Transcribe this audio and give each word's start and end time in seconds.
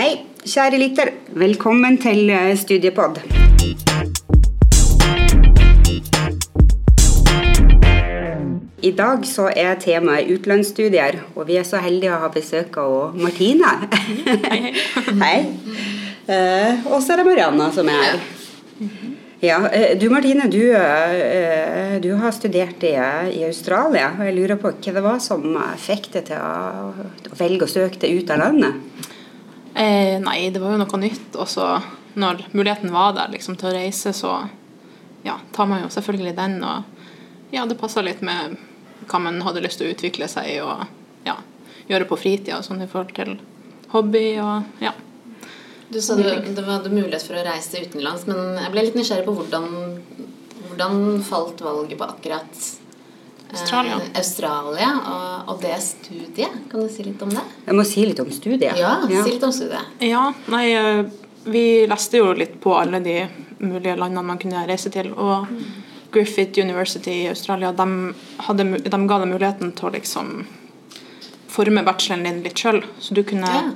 Hei, 0.00 0.14
kjære 0.48 0.78
lytter. 0.80 1.08
Velkommen 1.36 1.98
til 2.00 2.30
eh, 2.32 2.54
Studiepod. 2.56 3.18
I 8.80 8.92
dag 8.96 9.26
så 9.28 9.50
er 9.52 9.76
temaet 9.82 10.30
utenlandsstudier, 10.32 11.18
og 11.34 11.44
vi 11.50 11.58
er 11.60 11.68
så 11.68 11.82
heldige 11.84 12.14
å 12.16 12.22
ha 12.22 12.30
besøk 12.32 12.78
av 12.80 13.18
Martine. 13.20 13.74
Hei. 15.26 15.36
Eh, 16.24 16.88
og 16.88 16.96
så 17.04 17.12
er 17.12 17.20
det 17.20 17.28
Marianna 17.28 17.68
som 17.76 17.92
er 17.92 18.00
her. 18.06 18.24
Ja, 19.44 19.60
eh, 19.68 19.92
du 20.00 20.08
Martine, 20.08 20.48
du, 20.48 20.64
du 22.08 22.10
har 22.24 22.32
studert 22.38 22.88
i, 22.88 22.96
i 23.36 23.44
Australia. 23.52 24.14
og 24.16 24.24
Jeg 24.30 24.38
lurer 24.40 24.64
på 24.64 24.72
hva 24.72 24.96
det 24.96 25.06
var 25.10 25.20
som 25.20 25.44
fikk 25.76 26.08
deg 26.16 26.30
til 26.32 26.40
å 26.40 27.36
velge 27.36 27.68
å 27.68 27.74
søke 27.76 28.00
deg 28.00 28.22
ut 28.24 28.32
av 28.32 28.46
landet? 28.46 28.99
Eh, 29.80 30.20
nei, 30.20 30.50
det 30.50 30.60
var 30.60 30.74
jo 30.74 30.80
noe 30.82 31.00
nytt. 31.00 31.36
Og 31.40 31.48
så 31.48 31.66
når 32.20 32.44
muligheten 32.52 32.92
var 32.92 33.14
der 33.16 33.30
liksom, 33.32 33.56
til 33.56 33.70
å 33.70 33.76
reise, 33.76 34.12
så 34.12 34.34
ja, 35.24 35.38
tar 35.56 35.70
man 35.70 35.84
jo 35.84 35.92
selvfølgelig 35.92 36.34
den. 36.36 36.58
Og 36.60 37.54
ja, 37.54 37.64
det 37.66 37.78
passa 37.80 38.04
litt 38.04 38.20
med 38.26 38.58
hva 39.08 39.22
man 39.24 39.40
hadde 39.46 39.62
lyst 39.64 39.80
til 39.80 39.88
å 39.88 39.94
utvikle 39.94 40.28
seg 40.28 40.50
i 40.52 40.58
og 40.60 40.84
ja, 41.24 41.38
gjøre 41.88 42.08
på 42.10 42.18
fritida, 42.20 42.60
sånn 42.62 42.84
i 42.84 42.90
forhold 42.90 43.14
til 43.16 43.38
hobby 43.94 44.26
og 44.42 44.84
ja. 44.84 44.92
Du 45.90 45.98
sa 45.98 46.14
du, 46.14 46.22
du 46.28 46.60
hadde 46.62 46.92
mulighet 46.92 47.24
for 47.24 47.40
å 47.40 47.42
reise 47.42 47.80
utenlands, 47.82 48.28
men 48.28 48.60
jeg 48.60 48.70
ble 48.70 48.84
litt 48.84 48.98
nysgjerrig 49.00 49.26
på 49.26 49.34
hvordan, 49.40 49.64
hvordan 50.68 51.00
falt 51.26 51.64
valget 51.64 51.98
på 51.98 52.06
akkurat 52.06 52.60
Australia. 53.52 53.98
Australia 54.20 54.90
og, 55.12 55.50
og 55.54 55.62
det 55.62 55.76
studiet. 55.82 56.56
Kan 56.70 56.84
du 56.84 56.88
si 56.92 57.04
litt 57.06 57.22
om 57.22 57.32
det? 57.34 57.42
Jeg 57.66 57.78
må 57.78 57.84
si 57.88 58.06
litt 58.06 58.22
om 58.22 58.30
studiet. 58.34 58.78
Ja, 58.78 58.94
si 59.08 59.34
litt 59.34 59.46
om 59.46 59.52
studiet. 59.54 60.00
Ja, 60.04 60.28
nei, 60.52 60.64
eh, 60.76 61.04
vi 61.50 61.64
leste 61.90 62.20
jo 62.20 62.32
litt 62.36 62.58
på 62.62 62.74
alle 62.78 63.00
de 63.04 63.16
mulige 63.60 63.96
landene 63.96 64.22
man 64.26 64.38
kunne 64.40 64.66
reise 64.68 64.92
til. 64.94 65.12
Og 65.16 65.50
Griffith 66.12 66.60
University 66.60 67.22
i 67.24 67.28
Australia 67.30 67.72
de, 67.76 67.86
hadde, 68.46 68.66
de 68.86 69.02
ga 69.06 69.20
deg 69.22 69.30
muligheten 69.30 69.74
til 69.78 69.90
å 69.90 69.94
liksom 69.94 70.32
forme 71.50 71.82
bacheloren 71.86 72.26
din 72.26 72.42
litt 72.46 72.58
sjøl. 72.58 72.82
Så 73.02 73.14
du 73.14 73.22
kunne 73.26 73.50
Ja. 73.50 73.70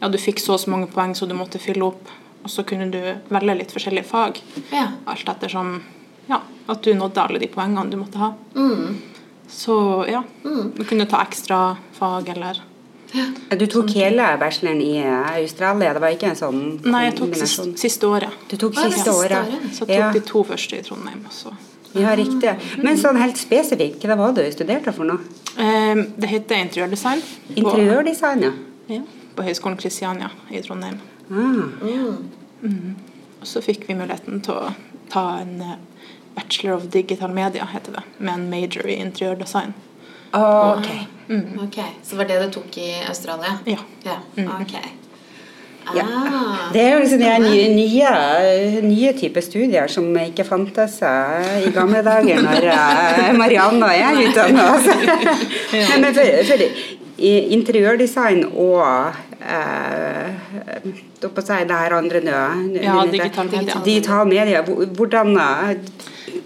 Ja, 0.00 0.06
du 0.08 0.14
fikk 0.18 0.38
så 0.38 0.54
og 0.54 0.60
så 0.62 0.70
mange 0.70 0.86
poeng 0.86 1.10
så 1.18 1.26
du 1.26 1.34
måtte 1.34 1.58
fylle 1.58 1.82
opp, 1.88 2.10
og 2.44 2.50
så 2.52 2.62
kunne 2.62 2.86
du 2.92 3.00
velge 3.34 3.56
litt 3.58 3.72
forskjellige 3.74 4.06
fag. 4.06 4.36
Ja. 4.70 4.92
Alt 5.10 5.26
ettersom 5.26 5.80
ja, 6.28 6.40
at 6.68 6.82
du 6.84 6.92
nådde 6.94 7.22
alle 7.24 7.38
de 7.42 7.48
poengene 7.52 7.90
du 7.90 7.96
måtte 8.00 8.18
ha. 8.20 8.32
Mm. 8.54 8.96
Så 9.48 9.74
ja, 10.08 10.22
du 10.42 10.84
kunne 10.84 11.06
ta 11.08 11.22
ekstra 11.24 11.76
fag 11.96 12.28
eller 12.34 12.58
Du 13.56 13.64
tok 13.66 13.88
hele 13.96 14.26
bacheloren 14.36 14.82
i 14.84 14.98
eh, 15.00 15.30
Australia? 15.38 15.94
Det 15.96 16.00
var 16.04 16.12
ikke 16.12 16.28
en 16.28 16.36
sånn 16.36 16.58
Nei, 16.84 17.06
jeg 17.06 17.14
tok 17.16 17.32
siste, 17.40 17.64
siste 17.80 18.06
året. 18.10 18.34
Du 18.50 18.56
tok 18.60 18.76
siste 18.76 18.98
siste 18.98 19.14
året? 19.16 19.38
året. 19.48 19.70
Så 19.72 19.86
jeg 19.88 19.96
tok 19.96 19.96
Ja. 19.96 20.10
de 20.12 20.20
to 20.28 20.42
første 20.44 20.76
i 20.76 20.82
Trondheim. 20.84 21.22
Også. 21.30 21.54
ja, 21.96 22.12
riktig. 22.20 22.52
Men 22.84 22.98
sånn 23.00 23.16
helt 23.16 23.40
spesifikt, 23.40 24.04
hva 24.04 24.16
var 24.20 24.34
det 24.36 24.44
du 24.50 24.52
studerte 24.58 24.92
for 24.92 25.08
noe? 25.08 25.24
Eh, 25.56 25.94
Det 26.20 26.28
heter 26.28 26.60
interiørdesign. 26.66 27.22
Interiørdesign, 27.56 28.42
ja. 28.44 28.52
Ja, 28.88 29.00
på 29.36 29.42
Høgskolen 29.48 29.78
Kristiania 29.80 30.28
i 30.50 30.60
Trondheim. 30.60 31.00
Ah. 31.32 32.20
Og 33.40 33.46
så 33.46 33.60
fikk 33.64 33.86
vi 33.88 33.94
muligheten 33.96 34.40
til 34.44 34.54
å 34.54 34.74
ta 35.08 35.38
en 35.40 35.60
eh, 35.62 35.76
Bachelor 36.38 36.76
of 36.78 36.86
Digital 36.94 37.34
Media, 37.34 37.66
heter 37.74 37.98
det, 37.98 38.06
med 38.18 38.34
en 38.38 38.48
major 38.52 38.86
i 38.86 38.98
interiørdesign. 39.02 39.74
Ah, 40.30 40.76
ok. 40.78 40.88
Ok, 41.64 41.78
Så 42.04 42.16
var 42.16 42.24
det 42.28 42.38
det 42.42 42.52
tok 42.54 42.76
i 42.80 42.88
Australia? 43.08 43.58
Ja. 43.66 43.78
Ja, 44.04 44.18
ok. 44.60 44.74
Ja. 45.96 46.02
Ah, 46.04 46.72
Det 46.72 46.82
er 46.82 46.90
jo 46.92 46.98
liksom 47.00 47.20
de 47.22 47.28
nye, 47.40 47.68
nye, 47.72 48.80
nye 48.84 49.12
typer 49.16 49.40
studier 49.40 49.88
som 49.88 50.10
ikke 50.20 50.44
fantes 50.44 50.98
eh, 51.00 51.62
i 51.64 51.70
gamle 51.72 52.02
dager 52.04 52.42
når 52.44 52.66
eh, 52.74 53.30
Marianne 53.38 53.88
og 53.88 53.94
jeg 53.96 54.26
utdanna 54.28 54.66
oss. 54.74 54.90
Nei, 55.72 55.96
men 56.02 56.12
for, 56.18 56.34
for 56.50 56.66
interiørdesign 57.18 58.44
og 58.52 59.14
eh, 59.42 60.30
si 61.22 61.58
det 61.68 61.80
her 61.80 61.96
andre 61.96 62.20
nå 62.22 62.42
Ja, 62.78 63.00
digital 63.10 63.50
media. 63.50 63.80
Digital 63.84 64.30
media. 64.30 64.62
Hvordan 64.62 65.34
eh, 65.36 65.74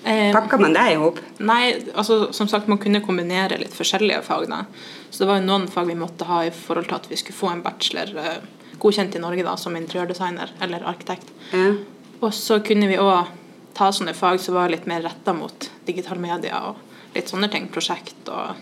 Eh, 0.04 0.32
pakker 0.34 0.58
man 0.58 0.74
det 0.74 0.86
i 0.92 0.96
hop? 0.98 1.18
Nei, 1.38 1.74
altså 1.94 2.32
som 2.34 2.48
sagt, 2.50 2.68
man 2.70 2.80
kunne 2.82 3.02
kombinere 3.04 3.58
litt 3.60 3.74
forskjellige 3.76 4.22
fag. 4.26 4.48
da. 4.50 4.64
Så 5.10 5.22
det 5.22 5.28
var 5.30 5.38
jo 5.38 5.46
noen 5.46 5.68
fag 5.70 5.86
vi 5.90 5.98
måtte 5.98 6.26
ha 6.26 6.42
i 6.46 6.50
forhold 6.54 6.88
til 6.90 6.98
at 6.98 7.06
vi 7.10 7.18
skulle 7.20 7.38
få 7.38 7.52
en 7.52 7.62
bachelor 7.62 8.10
eh, 8.18 8.40
godkjent 8.82 9.14
i 9.16 9.22
Norge 9.22 9.46
da, 9.46 9.56
som 9.56 9.76
interiørdesigner 9.78 10.54
eller 10.64 10.86
arkitekt. 10.90 11.30
Ja. 11.52 11.76
Og 12.22 12.34
så 12.34 12.58
kunne 12.64 12.90
vi 12.90 12.98
òg 13.02 13.30
ta 13.76 13.92
sånne 13.94 14.14
fag 14.14 14.40
som 14.42 14.58
var 14.58 14.72
litt 14.72 14.88
mer 14.90 15.04
retta 15.06 15.34
mot 15.36 15.70
digital 15.86 16.18
medier 16.22 16.72
og 16.72 17.14
litt 17.14 17.30
sånne 17.30 17.50
ting. 17.52 17.70
Prosjekt 17.72 18.28
og 18.28 18.58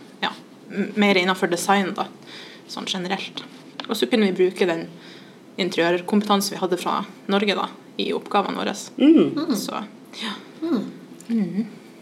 mer 0.94 1.18
innenfor 1.20 1.50
design, 1.50 1.92
da, 1.96 2.06
sånn 2.70 2.88
generelt. 2.90 3.42
Og 3.88 3.96
så 3.98 4.06
kunne 4.06 4.30
vi 4.30 4.44
bruke 4.44 4.68
den 4.68 4.86
interiørkompetansen 5.60 6.54
vi 6.54 6.60
hadde 6.62 6.78
fra 6.80 7.00
Norge 7.30 7.56
da, 7.58 7.68
i 8.00 8.12
oppgavene 8.16 8.60
våre. 8.60 8.74
Så 8.74 9.82
ja. 10.20 10.36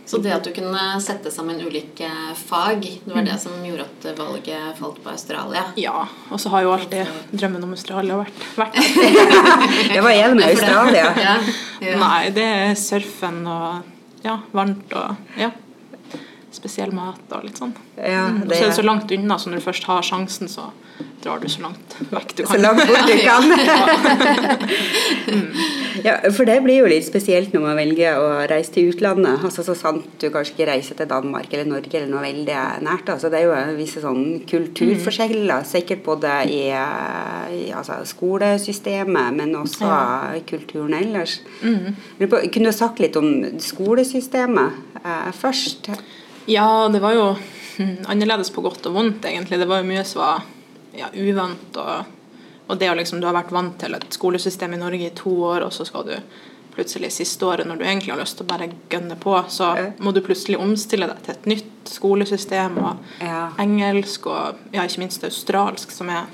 Så 0.08 0.16
det 0.24 0.30
at 0.32 0.46
du 0.46 0.54
kunne 0.56 0.80
sette 1.04 1.28
sammen 1.28 1.58
ulike 1.60 2.08
fag, 2.38 2.80
det 3.04 3.12
var 3.12 3.26
det 3.26 3.34
som 3.42 3.58
gjorde 3.60 3.84
at 3.84 4.06
valget 4.16 4.78
falt 4.78 5.02
på 5.04 5.10
Australia? 5.12 5.66
Ja, 5.76 6.06
og 6.32 6.40
så 6.40 6.48
har 6.54 6.64
jo 6.64 6.70
alltid 6.72 7.10
drømmen 7.34 7.66
om 7.66 7.74
Australia 7.76 8.16
vært, 8.22 8.46
vært 8.56 8.78
der. 8.78 9.98
Ja, 9.98 10.04
hva 10.06 10.14
er 10.14 10.32
med 10.32 10.46
Australia? 10.48 11.10
Ja, 11.28 11.34
ja. 11.84 11.98
Nei, 12.00 12.30
det 12.34 12.46
er 12.48 12.72
surfen 12.80 13.42
og 13.46 14.24
ja, 14.24 14.38
varmt 14.56 14.96
og 14.96 15.36
ja, 15.38 15.52
spesiell 16.58 16.92
mat 16.96 17.20
og 17.34 17.40
litt 17.46 17.58
sånn. 17.60 17.74
Ja, 17.96 18.26
Og 18.34 18.52
så 18.52 18.60
er 18.60 18.66
det 18.68 18.80
så 18.80 18.86
langt 18.86 19.08
unna, 19.14 19.34
så 19.38 19.46
når 19.50 19.56
du 19.62 19.66
først 19.68 19.84
har 19.88 20.00
sjansen, 20.06 20.46
så 20.50 20.64
drar 21.22 21.38
du 21.42 21.48
så 21.50 21.60
langt 21.62 21.88
vekk 22.10 22.30
du 22.38 22.42
kan. 22.44 22.52
så 22.52 22.58
langt 22.62 22.86
bort 22.86 23.06
du 23.06 23.16
kan. 23.28 23.44
Ja, 26.04 26.18
for 26.34 26.46
det 26.48 26.58
blir 26.62 26.82
jo 26.82 26.88
litt 26.90 27.06
spesielt 27.06 27.54
når 27.54 27.64
man 27.64 27.78
velger 27.78 28.18
å 28.20 28.26
reise 28.50 28.72
til 28.74 28.90
utlandet. 28.92 29.42
Altså 29.44 29.64
Så 29.66 29.74
sant 29.78 30.06
du 30.20 30.28
kanskje 30.34 30.54
ikke 30.54 30.68
reiser 30.70 30.98
til 30.98 31.10
Danmark 31.10 31.52
eller 31.52 31.68
Norge 31.68 31.98
eller 31.98 32.10
noe 32.10 32.24
veldig 32.24 32.58
nært. 32.86 33.10
Altså 33.14 33.30
Det 33.32 33.40
er 33.40 33.48
jo 33.48 33.78
visse 33.78 34.02
sånn 34.04 34.22
kulturforskjeller, 34.48 35.66
sikkert 35.68 36.04
både 36.06 36.34
i, 36.52 36.62
i 36.70 37.64
altså, 37.74 38.00
skolesystemet, 38.08 39.34
men 39.38 39.56
også 39.58 39.90
kulturen 40.48 40.96
ellers. 40.98 41.40
Mm. 41.62 41.96
Kunne 42.28 42.70
du 42.70 42.76
sagt 42.76 43.02
litt 43.02 43.18
om 43.18 43.28
skolesystemet 43.62 45.02
eh, 45.02 45.30
først? 45.36 45.92
Ja, 46.48 46.88
det 46.88 47.00
var 47.04 47.12
jo 47.16 47.26
hm, 47.78 47.96
annerledes 48.08 48.50
på 48.54 48.62
godt 48.64 48.86
og 48.88 48.94
vondt, 48.96 49.24
egentlig. 49.28 49.58
Det 49.60 49.68
var 49.68 49.82
jo 49.82 49.88
mye 49.90 50.04
som 50.08 50.22
var 50.22 50.46
ja, 50.96 51.10
uvant. 51.14 51.76
Og, 51.76 52.04
og 52.68 52.78
det 52.80 52.88
å 52.90 52.96
liksom, 52.98 53.20
du 53.20 53.26
har 53.28 53.36
vært 53.36 53.52
vant 53.54 53.76
til 53.80 53.94
et 53.98 54.06
skolesystem 54.16 54.74
i 54.74 54.80
Norge 54.80 55.10
i 55.10 55.14
to 55.16 55.32
år, 55.50 55.66
og 55.68 55.74
så 55.76 55.84
skal 55.88 56.06
du 56.08 56.14
plutselig 56.78 57.10
siste 57.10 57.42
året, 57.42 57.66
når 57.66 57.80
du 57.80 57.84
egentlig 57.84 58.12
har 58.14 58.20
lyst 58.20 58.36
til 58.38 58.46
å 58.46 58.50
bare 58.52 58.68
gønne 58.92 59.16
på, 59.18 59.32
så 59.50 59.72
Ja. 59.76 59.86
må 59.98 60.12
du 60.14 60.20
plutselig 60.22 60.60
omstille 60.62 61.08
deg 61.10 61.22
til 61.26 61.34
et 61.34 61.46
nytt 61.50 61.88
skolesystem, 61.90 62.76
og 62.78 62.98
Ja. 63.24 63.48
engelsk, 63.58 64.26
og 64.30 64.56
ja, 64.72 64.84
ikke 64.86 65.00
minst 65.02 65.24
australsk, 65.26 65.90
som 65.90 66.08
er 66.08 66.26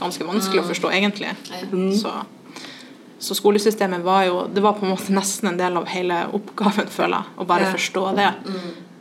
ganske 0.00 0.24
vanskelig 0.26 0.60
å 0.64 0.66
forstå, 0.66 0.90
egentlig. 0.90 1.30
Så, 2.00 2.10
så 3.20 3.34
skolesystemet 3.38 4.02
var 4.02 4.24
jo 4.26 4.48
Det 4.52 4.60
var 4.62 4.72
på 4.74 4.82
en 4.84 4.90
måte 4.96 5.14
nesten 5.14 5.48
en 5.52 5.56
del 5.56 5.76
av 5.76 5.86
hele 5.86 6.24
oppgaven, 6.32 6.88
føler 6.90 7.22
jeg, 7.22 7.38
å 7.38 7.46
bare 7.46 7.68
Ja. 7.70 7.72
forstå 7.72 8.16
det. 8.16 8.32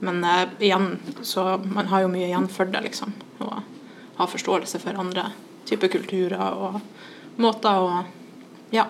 Men 0.04 0.24
eh, 0.28 0.48
igjen, 0.68 0.98
så 1.24 1.46
man 1.64 1.88
har 1.92 2.04
jo 2.04 2.12
mye 2.12 2.28
igjen 2.28 2.50
for 2.52 2.66
det, 2.70 2.82
liksom. 2.90 3.14
Og 3.44 3.54
ha 4.20 4.28
forståelse 4.30 4.80
for 4.84 5.00
andre 5.00 5.30
typer 5.66 5.88
kulturer 5.94 6.42
og 6.54 6.82
måter 7.42 7.80
å 7.82 8.02
ja, 8.76 8.84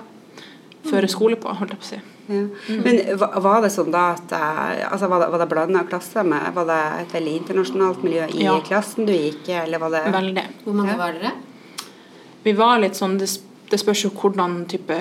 føre 0.90 1.08
skole 1.12 1.38
på, 1.40 1.54
holdt 1.56 1.76
jeg 1.76 1.80
på 1.80 1.86
å 1.86 1.92
si. 1.92 2.00
Ja. 2.24 2.42
Men 2.84 3.00
var 3.44 3.62
det 3.66 3.70
sånn 3.74 3.92
da 3.92 4.14
at 4.14 4.32
eh, 4.32 4.84
altså 4.88 5.10
Var 5.12 5.20
det, 5.26 5.28
var 5.34 5.42
det 5.42 5.48
blanda 5.52 5.82
klasse? 5.90 6.22
Med, 6.24 6.46
var 6.56 6.70
det 6.70 6.78
et 7.02 7.16
veldig 7.18 7.34
internasjonalt 7.42 8.04
miljø 8.06 8.28
i 8.32 8.46
Ja. 8.46 8.54
klassen 8.64 9.06
du 9.10 9.12
gikk 9.12 9.50
i, 9.52 9.58
eller 9.60 9.82
var 9.84 9.92
det 9.92 10.06
Veldig. 10.14 10.46
Hvor 10.64 10.78
mange 10.78 10.94
Ja. 10.94 10.98
var 11.02 11.18
dere? 11.18 11.34
Vi 12.46 12.54
var 12.56 12.80
litt 12.80 12.96
sånn 12.96 13.18
Det, 13.20 13.28
det 13.70 13.80
spørs 13.82 14.06
jo 14.06 14.14
hvordan 14.16 14.66
type 14.72 14.96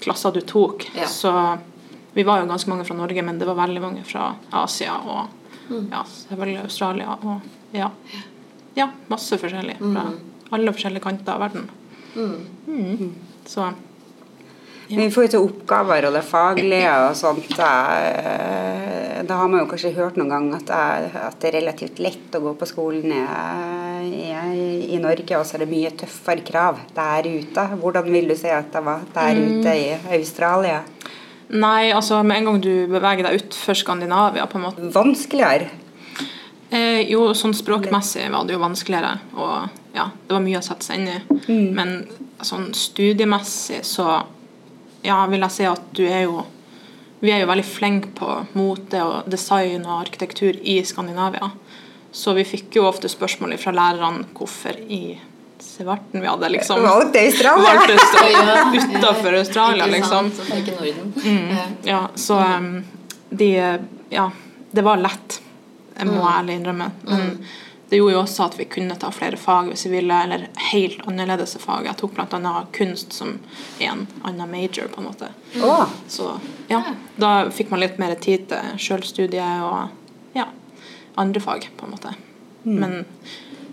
klasser 0.00 0.32
du 0.32 0.40
tok. 0.40 0.88
Ja. 0.96 1.04
Så 1.12 1.32
vi 2.16 2.24
var 2.24 2.40
jo 2.40 2.48
ganske 2.48 2.68
mange 2.72 2.84
fra 2.88 2.96
Norge, 2.96 3.22
men 3.22 3.38
det 3.38 3.46
var 3.48 3.54
veldig 3.60 3.80
mange 3.84 4.04
fra 4.08 4.34
Asia 4.64 4.96
og 4.96 5.28
ja, 5.70 6.02
selvfølgelig 6.08 6.62
Australia 6.64 7.16
og 7.22 7.40
ja. 7.76 7.90
ja 8.76 8.88
masse 9.08 9.38
forskjellig. 9.40 9.78
Fra 9.80 10.04
alle 10.52 10.72
forskjellige 10.74 11.04
kanter 11.04 11.32
av 11.36 11.40
verden. 11.46 11.70
Mm. 12.14 13.14
Så 13.48 13.70
Vi 14.92 15.06
får 15.10 15.24
jo 15.24 15.30
til 15.32 15.44
oppgaver 15.46 16.04
og 16.10 16.12
det 16.18 16.24
faglige 16.28 16.90
og 17.06 17.14
sånt. 17.16 17.48
Da 17.56 19.36
har 19.38 19.48
man 19.48 19.62
jo 19.62 19.68
kanskje 19.70 19.94
hørt 19.96 20.18
noen 20.18 20.28
gang 20.34 20.48
at 20.56 20.66
det, 20.68 20.80
er, 20.82 21.06
at 21.28 21.36
det 21.40 21.48
er 21.48 21.56
relativt 21.60 22.00
lett 22.02 22.34
å 22.36 22.42
gå 22.42 22.52
på 22.60 22.66
skolen 22.68 23.12
i, 23.14 23.22
i, 24.10 24.92
i 24.92 24.98
Norge, 25.00 25.38
og 25.38 25.46
så 25.46 25.56
er 25.56 25.62
det 25.64 25.70
mye 25.72 25.92
tøffere 26.02 26.44
krav 26.44 26.80
der 26.96 27.28
ute. 27.30 27.64
Hvordan 27.80 28.10
vil 28.12 28.28
du 28.32 28.36
si 28.36 28.50
at 28.52 28.72
det 28.74 28.82
var 28.84 29.06
der 29.14 29.32
Mm. 29.38 29.60
ute 29.62 29.76
i 29.78 29.86
Australia? 30.18 30.82
Nei, 31.52 31.90
altså 31.92 32.22
med 32.24 32.38
en 32.38 32.46
gang 32.48 32.60
du 32.64 32.70
beveger 32.88 33.26
deg 33.26 33.42
utfor 33.42 33.76
Skandinavia, 33.76 34.46
på 34.48 34.56
en 34.58 34.64
måte 34.64 34.88
Vanskeligere? 34.94 35.68
eh, 36.70 37.02
Jo, 37.10 37.26
sånn 37.36 37.52
språkmessig 37.56 38.30
var 38.32 38.46
det 38.48 38.54
jo 38.56 38.62
vanskeligere, 38.62 39.18
og 39.36 39.68
ja, 39.94 40.06
det 40.26 40.32
var 40.32 40.40
mye 40.44 40.60
å 40.62 40.64
sette 40.64 40.86
seg 40.86 41.02
inn 41.02 41.10
i. 41.12 41.18
Men 41.76 41.92
sånn 42.42 42.70
studiemessig 42.74 43.82
så 43.84 44.22
ja, 45.04 45.26
vil 45.28 45.42
jeg 45.44 45.50
si 45.58 45.64
at 45.68 45.82
du 45.92 46.04
er 46.06 46.24
jo 46.28 46.44
Vi 47.22 47.30
er 47.30 47.44
jo 47.44 47.46
veldig 47.46 47.64
flinke 47.68 48.08
på 48.18 48.26
mote 48.58 48.98
og 49.06 49.28
design 49.30 49.84
og 49.86 50.00
arkitektur 50.00 50.56
i 50.66 50.80
Skandinavia. 50.82 51.52
Så 52.10 52.32
vi 52.34 52.42
fikk 52.42 52.74
jo 52.80 52.88
ofte 52.88 53.06
spørsmål 53.08 53.54
fra 53.62 53.70
lærerne 53.70 54.24
hvorfor 54.34 54.74
i 54.90 55.18
svarten 55.62 56.20
vi 56.20 56.26
hadde 56.28 56.48
liksom 56.52 56.82
Valgt 56.82 57.16
Australia? 57.16 58.64
utafor 58.98 59.34
Australia, 59.38 59.86
Ikke 59.86 59.96
liksom. 59.96 60.30
sant? 60.30 60.34
Så 60.36 60.54
det 60.54 60.60
ikke 60.62 60.78
Norden. 60.80 61.12
Mm, 61.24 61.76
Ja, 61.88 62.08
så 62.14 62.38
um, 62.58 62.84
de 63.30 63.50
Ja, 64.10 64.30
det 64.70 64.82
var 64.84 64.96
lett, 65.00 65.40
jeg 65.98 66.06
må 66.08 66.22
ærlig 66.28 66.58
innrømme. 66.60 66.90
Men 67.08 67.38
det 67.88 67.98
gjorde 67.98 68.14
jo 68.14 68.20
også 68.22 68.44
at 68.46 68.54
vi 68.58 68.64
kunne 68.72 68.94
ta 68.96 69.10
flere 69.12 69.36
fag 69.36 69.66
hvis 69.68 69.84
vi 69.86 69.90
ville, 69.98 70.16
eller 70.24 70.46
helt 70.72 71.02
annerledes 71.08 71.56
fag. 71.60 71.84
Jeg 71.84 71.96
tok 72.00 72.14
bl.a. 72.16 72.52
kunst 72.72 73.12
som 73.12 73.34
en 73.84 74.06
annen 74.24 74.50
major, 74.50 74.88
på 74.88 75.00
en 75.02 75.08
måte. 75.10 75.28
Så 76.08 76.30
ja, 76.72 76.82
da 77.20 77.32
fikk 77.52 77.70
man 77.70 77.80
litt 77.84 77.98
mer 78.00 78.14
tid 78.16 78.46
til 78.48 78.78
sjølstudie 78.80 79.48
og 79.66 80.36
ja, 80.36 80.46
andre 81.20 81.40
fag, 81.44 81.68
på 81.76 81.84
en 81.88 81.92
måte. 81.92 82.14
Men 82.64 83.04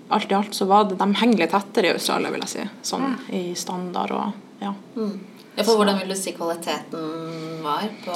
alt 0.09 0.31
i 0.31 0.35
alt 0.35 0.53
så 0.57 0.65
var 0.65 0.85
det 0.89 0.97
De 0.97 1.07
henger 1.15 1.37
litt 1.43 1.53
etter 1.53 1.85
i 1.85 1.91
Australia, 1.93 2.31
vil 2.33 2.41
jeg 2.45 2.49
si. 2.49 2.63
Sånn 2.91 3.17
i 3.35 3.53
standard 3.55 4.11
og 4.11 4.31
ja. 4.61 4.73
Ja, 5.55 5.63
for 5.63 5.75
hvordan 5.79 5.99
vil 5.99 6.09
du 6.09 6.15
si 6.15 6.31
kvaliteten 6.33 7.61
var 7.63 7.83
på, 8.05 8.15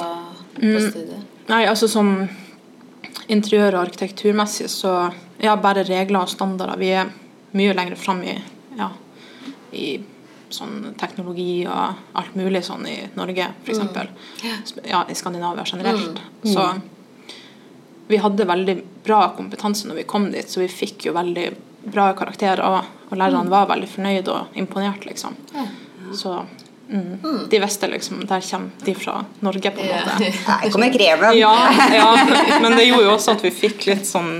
på 0.54 0.62
Mm. 0.62 0.90
studiet? 0.90 1.22
Nei, 1.48 1.64
altså 1.66 1.88
som 1.88 2.28
interiør- 3.28 3.74
og 3.78 3.86
arkitekturmessig 3.88 4.68
så 4.68 5.12
ja, 5.40 5.54
bare 5.56 5.84
regler 5.84 6.20
og 6.22 6.28
standarder. 6.28 6.76
Vi 6.78 6.88
er 6.90 7.10
mye 7.52 7.74
lenger 7.74 7.96
fram 7.96 8.22
i, 8.24 8.34
ja, 8.78 8.90
i 9.72 10.00
sånn 10.54 10.94
teknologi 10.96 11.66
og 11.66 11.94
alt 12.14 12.34
mulig 12.38 12.62
sånn 12.64 12.86
i 12.86 12.96
Norge, 13.16 13.48
f.eks. 13.64 13.78
Sp- 14.70 14.86
Ja, 14.88 15.04
i 15.10 15.14
Skandinavia 15.14 15.64
generelt. 15.66 16.20
Så 16.44 16.80
vi 18.08 18.16
hadde 18.20 18.44
veldig 18.46 18.82
bra 19.04 19.34
kompetanse 19.36 19.86
når 19.88 19.94
vi 20.02 20.02
kom 20.04 20.30
dit, 20.32 20.48
så 20.50 20.60
vi 20.60 20.68
fikk 20.68 21.06
jo 21.08 21.12
veldig 21.16 21.48
bra 21.84 22.12
karakter, 22.16 22.60
og, 22.64 22.84
og 23.10 23.18
lærerne 23.18 23.52
var 23.52 23.68
veldig 23.70 23.88
fornøyd 23.90 24.28
og 24.32 24.58
imponert, 24.60 25.06
liksom. 25.08 25.36
Så 26.14 26.34
mm, 26.88 27.48
de 27.50 27.58
visste 27.62 27.88
liksom 27.88 28.20
Der 28.28 28.40
kommer 28.44 28.84
de 28.84 28.94
fra 28.94 29.24
Norge, 29.40 29.70
på 29.70 29.80
en 29.80 29.88
måte. 29.88 30.30
her 30.46 30.70
kommer 30.70 30.92
greven! 30.92 31.38
Ja, 31.38 31.54
ja, 31.94 32.08
men 32.62 32.76
det 32.76 32.84
gjorde 32.84 33.08
jo 33.08 33.14
også 33.16 33.34
at 33.38 33.44
vi 33.44 33.52
fikk 33.54 33.88
litt 33.90 34.06
sånn 34.08 34.36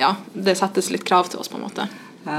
Ja, 0.00 0.14
det 0.32 0.56
settes 0.58 0.90
litt 0.92 1.04
krav 1.08 1.30
til 1.30 1.42
oss, 1.42 1.50
på 1.52 1.60
en 1.60 1.66
måte. 1.66 1.88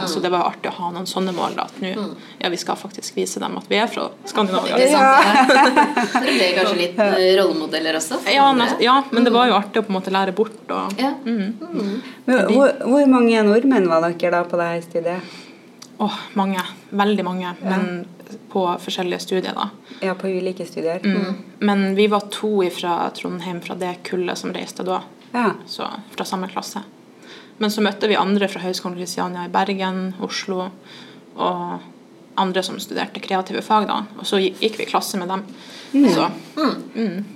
Så 0.07 0.19
det 0.23 0.29
var 0.31 0.45
artig 0.47 0.69
å 0.71 0.75
ha 0.77 0.91
noen 0.95 1.07
sånne 1.09 1.33
mål. 1.35 1.55
da, 1.57 1.65
At 1.67 1.79
nå, 1.83 2.05
ja, 2.39 2.49
vi 2.49 2.57
skal 2.61 2.77
faktisk 2.79 3.17
vise 3.17 3.41
dem 3.43 3.57
at 3.59 3.67
vi 3.67 3.75
er 3.81 3.87
fra 3.91 4.09
Skandinavia. 4.25 4.77
Ikke 4.77 4.85
Liksom. 4.85 5.01
Ja. 5.01 6.23
Dere 6.23 6.35
ble 6.37 6.49
kanskje 6.57 6.77
litt 6.79 6.99
eh, 7.03 7.23
rollemodeller 7.39 7.97
også? 7.99 8.19
Ja, 8.31 8.47
ja, 8.79 8.95
men 9.11 9.27
det 9.27 9.33
var 9.35 9.49
jo 9.51 9.57
artig 9.57 9.81
å 9.81 9.85
på 9.87 9.91
en 9.93 9.97
måte 9.99 10.13
lære 10.13 10.35
bort. 10.35 10.59
Og, 10.71 10.95
Ja. 11.01 11.13
Mm. 11.25 12.01
Men 12.25 12.45
hvor, 12.53 12.71
hvor 12.87 13.07
mange 13.11 13.43
nordmenn 13.43 13.89
var 13.91 14.05
dere 14.07 14.31
da 14.37 14.43
på 14.47 14.59
det 14.61 14.69
her 14.71 14.81
studiet? 14.87 15.39
Åh, 16.03 16.19
mange. 16.39 16.63
Veldig 16.89 17.23
mange. 17.27 17.51
Men 17.61 18.05
på 18.49 18.63
forskjellige 18.81 19.19
studier, 19.19 19.53
da. 19.55 19.69
Ja, 20.01 20.15
på 20.15 20.27
ulike 20.31 20.65
studier? 20.65 20.99
Mm. 21.03 21.35
Men 21.59 21.95
vi 21.95 22.07
var 22.07 22.25
to 22.33 22.55
fra 22.73 23.09
Trondheim 23.15 23.61
fra 23.61 23.75
det 23.75 23.97
kullet 24.07 24.37
som 24.39 24.53
reiste 24.55 24.83
da. 24.87 25.01
Ja. 25.33 25.51
Så 25.67 25.87
fra 26.15 26.25
samme 26.25 26.47
klasse. 26.51 26.83
Men 27.61 27.71
så 27.71 27.83
møtte 27.85 28.09
vi 28.09 28.17
andre 28.19 28.47
fra 28.49 28.63
Høgskolen 28.63 28.97
Kristiania 28.97 29.45
i 29.45 29.51
Bergen, 29.53 30.13
Oslo 30.25 30.69
og 31.35 31.79
andre 32.37 32.63
som 32.65 32.79
studerte 32.81 33.21
kreative 33.21 33.61
fag. 33.61 33.87
da. 33.87 33.99
Og 34.17 34.25
så 34.25 34.39
gikk 34.41 34.77
vi 34.79 34.83
i 34.87 34.89
klasse 34.89 35.19
med 35.21 35.29
dem. 35.29 35.43
Så 35.93 36.25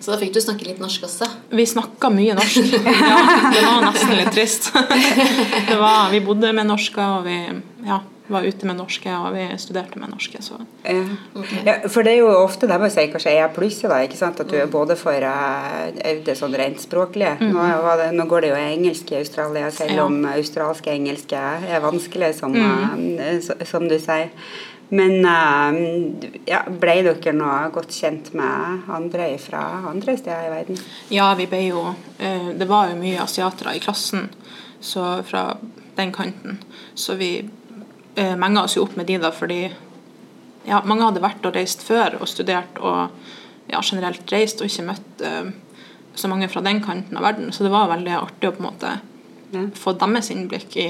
Så 0.01 0.11
da 0.11 0.17
fikk 0.17 0.33
du 0.33 0.39
snakke 0.41 0.65
litt 0.65 0.79
norsk 0.81 1.03
også? 1.05 1.27
vi 1.53 1.65
snakka 1.69 2.09
mye 2.09 2.33
norsk. 2.33 2.71
Ja, 3.11 3.19
det 3.53 3.61
var 3.61 3.83
nesten 3.85 4.15
litt 4.17 4.31
trist. 4.33 4.71
Det 5.69 5.77
var, 5.77 6.09
vi 6.09 6.19
bodde 6.25 6.49
med 6.57 6.65
norsker, 6.65 7.19
og 7.19 7.27
vi 7.27 7.37
ja, 7.85 7.99
var 8.27 8.45
ute 8.47 8.67
med 8.67 8.77
norske, 8.79 9.11
og 9.15 9.33
vi 9.35 9.45
studerte 9.57 9.99
med 9.99 10.11
norske. 10.11 10.41
Så 10.43 10.59
Ja. 10.85 11.03
ja, 11.65 11.75
for 11.87 12.03
det 12.03 12.13
er 12.13 12.17
jo 12.17 12.29
ofte 12.43 12.67
det 12.67 12.79
man 12.79 12.91
sier 12.91 13.11
kanskje 13.11 13.33
er 13.37 13.53
plusset, 13.55 13.89
da. 13.89 14.01
ikke 14.03 14.17
sant? 14.19 14.39
At 14.39 14.49
du 14.49 14.55
er 14.55 14.67
både 14.67 14.95
for 14.99 15.13
uh, 15.13 15.91
det 16.25 16.37
sånn 16.37 16.55
rent 16.55 16.81
språklige. 16.83 17.37
Nå, 17.41 17.67
det, 17.97 18.11
nå 18.15 18.25
går 18.27 18.41
det 18.41 18.49
jo 18.49 18.61
engelsk 18.61 19.11
i 19.11 19.19
Australia, 19.21 19.71
selv 19.71 19.95
Ja. 19.95 20.05
om 20.05 20.25
australske 20.25 20.91
engelske 20.91 21.37
er 21.37 21.79
vanskelig, 21.83 22.33
som, 22.35 22.55
eh, 22.55 23.37
uh, 23.39 23.65
som 23.65 23.87
du 23.87 23.99
sier. 23.99 24.29
Men 24.89 25.25
uh, 25.25 25.75
ja, 26.47 26.61
ble 26.67 27.01
dere 27.03 27.33
nå 27.35 27.71
godt 27.75 27.91
kjent 27.91 28.33
med 28.33 28.87
andre 28.87 29.33
fra 29.37 29.63
andre 29.89 30.15
steder 30.17 30.47
i 30.47 30.53
verden? 30.53 30.77
Ja, 31.11 31.33
vi 31.35 31.47
ble 31.51 31.59
jo 31.67 31.81
uh, 31.91 32.49
Det 32.55 32.67
var 32.69 32.93
jo 32.93 32.99
mye 33.01 33.19
asiatere 33.19 33.75
i 33.75 33.83
klassen 33.83 34.29
så 34.79 35.23
fra 35.27 35.57
den 35.97 36.11
kanten. 36.13 36.59
Så 36.95 37.15
vi 37.15 37.49
eh, 38.17 38.35
menga 38.39 38.65
oss 38.65 38.77
jo 38.77 38.85
opp 38.85 38.97
med 38.99 39.07
de 39.09 39.19
da 39.21 39.31
fordi 39.35 39.61
ja, 40.67 40.81
mange 40.83 41.05
hadde 41.05 41.23
vært 41.23 41.45
og 41.47 41.55
reist 41.55 41.85
før 41.87 42.19
og 42.19 42.27
studert 42.29 42.79
og 42.81 43.13
ja, 43.71 43.79
generelt 43.81 44.33
reist 44.33 44.61
og 44.61 44.69
ikke 44.69 44.87
møtt 44.89 45.23
uh, 45.23 45.51
så 46.17 46.29
mange 46.31 46.49
fra 46.51 46.63
den 46.65 46.81
kanten 46.83 47.17
av 47.19 47.23
verden. 47.23 47.53
Så 47.55 47.63
det 47.63 47.71
var 47.71 47.91
veldig 47.91 48.15
artig 48.17 48.49
å 48.49 48.55
på 48.55 48.63
en 48.63 48.67
måte 48.67 48.93
mm. 49.53 49.69
få 49.77 49.93
deres 49.99 50.31
innblikk 50.33 50.75
i 50.79 50.89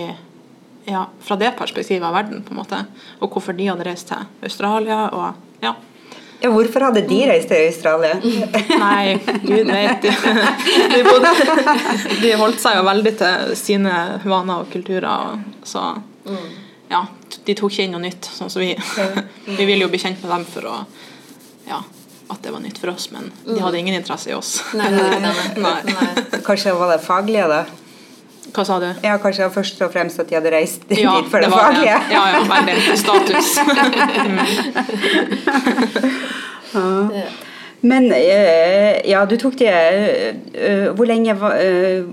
ja, 0.87 1.03
fra 1.21 1.35
det 1.35 1.51
perspektivet 1.59 2.05
av 2.07 2.15
verden, 2.15 2.41
på 2.45 2.55
en 2.55 2.61
måte. 2.61 2.81
Og 3.19 3.33
hvorfor 3.33 3.57
de 3.57 3.67
hadde 3.67 3.85
reist 3.85 4.09
til 4.09 4.23
Australia 4.47 5.07
og 5.11 5.63
ja. 5.65 5.75
Ja, 6.37 6.51
hvorfor 6.53 6.85
hadde 6.85 7.01
de 7.09 7.17
reist 7.27 7.49
til 7.49 7.65
Australia? 7.65 8.19
Nei, 8.85 9.17
gud 9.41 9.71
vet. 9.73 10.05
De, 10.05 10.13
de, 10.93 11.01
bodde, 11.07 11.33
de 12.21 12.31
holdt 12.39 12.61
seg 12.61 12.77
jo 12.77 12.85
veldig 12.87 13.13
til 13.19 13.57
sine 13.57 13.97
vaner 14.23 14.63
og 14.63 14.71
kulturer. 14.71 15.09
Og, 15.33 15.65
så 15.67 15.89
ja, 16.89 17.03
de 17.45 17.55
tok 17.55 17.71
ikke 17.71 17.87
inn 17.87 17.95
noe 17.95 18.03
nytt. 18.03 18.29
Sånn 18.37 18.51
som 18.51 18.63
vi. 18.63 18.73
Vi 19.59 19.63
ville 19.65 19.83
jo 19.85 19.91
bli 19.91 19.99
kjent 20.01 20.21
med 20.23 20.31
dem 20.33 20.45
for 20.47 20.67
å 20.67 20.77
ja, 21.67 21.81
at 22.31 22.43
det 22.43 22.51
var 22.51 22.61
nytt 22.63 22.77
for 22.79 22.91
oss, 22.93 23.09
men 23.11 23.31
de 23.45 23.59
hadde 23.59 23.79
ingen 23.79 23.95
interesse 23.95 24.31
i 24.31 24.35
oss. 24.35 24.61
Nei, 24.77 24.87
nei, 24.91 25.19
nei, 25.23 25.75
nei. 25.91 26.39
Kanskje 26.45 26.75
var 26.77 26.93
det 26.95 27.01
faglige, 27.03 27.47
da? 27.51 27.65
Hva 28.55 28.63
sa 28.65 28.77
du? 28.79 28.87
Ja, 29.03 29.17
kanskje 29.21 29.49
først 29.51 29.81
og 29.83 29.91
fremst 29.91 30.19
at 30.23 30.29
de 30.29 30.37
hadde 30.37 30.51
reist 30.53 30.87
Ja, 30.95 31.17
for 31.27 31.43
det, 31.43 31.49
var 31.51 31.67
faglige? 31.67 31.97
Ja, 32.13 32.23
ja, 32.31 32.39
veldig. 32.47 32.77
Status. 33.03 33.47
Ja. 36.77 37.25
Men 37.87 38.11
eh, 38.11 39.03
ja, 39.09 39.25
du 39.29 39.35
tok 39.39 39.55
det 39.59 39.69
eh, 39.69 40.87
Hvor 40.97 41.07
lenge 41.07 41.35
var 41.37 41.55
eh, 41.61 42.03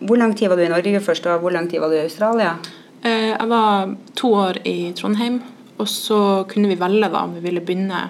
Hvor 0.00 0.18
lang 0.18 0.32
tid 0.36 0.48
var 0.50 0.58
du 0.58 0.64
i 0.64 0.70
Norge 0.72 1.00
først, 1.04 1.26
og 1.30 1.44
hvor 1.44 1.52
lang 1.54 1.68
tid 1.70 1.82
var 1.82 1.92
du 1.92 1.98
i 1.98 2.04
Australia? 2.06 2.56
Eh, 3.04 3.30
Jeg 3.30 3.48
var 3.48 3.96
to 4.16 4.30
år 4.32 4.58
i 4.66 4.92
Trondheim, 4.96 5.42
og 5.76 5.88
så 5.88 6.44
kunne 6.48 6.70
vi 6.70 6.78
velge 6.80 7.10
da 7.12 7.24
om 7.26 7.34
vi 7.36 7.42
ville 7.44 7.60
begynne 7.60 8.00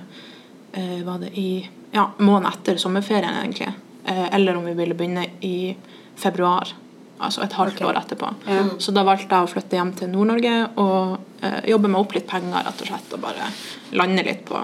eh, 0.73 1.01
var 1.03 1.19
det 1.19 1.33
i 1.39 1.65
ja, 1.95 2.11
måneden 2.19 2.53
etter 2.53 2.79
sommerferien, 2.79 3.41
egentlig. 3.43 3.73
Eh, 4.05 4.35
Eller 4.35 4.57
om 4.57 4.65
vi 4.65 4.75
ville 4.79 4.95
begynne 4.95 5.27
i 5.41 5.75
februar. 6.17 6.75
Altså 7.19 7.43
et 7.43 7.53
halvt 7.53 7.79
okay. 7.79 7.89
år 7.89 7.99
etterpå. 7.99 8.31
Ja. 8.47 8.63
Så 8.79 8.93
da 8.95 9.05
valgte 9.07 9.35
jeg 9.35 9.47
å 9.47 9.51
flytte 9.51 9.79
hjem 9.79 9.93
til 9.99 10.11
Nord-Norge 10.13 10.55
og 10.83 11.43
eh, 11.43 11.61
jobbe 11.71 11.91
meg 11.91 12.03
opp 12.03 12.15
litt 12.15 12.27
penger, 12.31 12.63
rett 12.67 12.83
og 12.83 12.91
slett. 12.91 13.15
Og 13.15 13.23
bare 13.23 13.51
lande 13.95 14.27
litt 14.27 14.43
på 14.47 14.61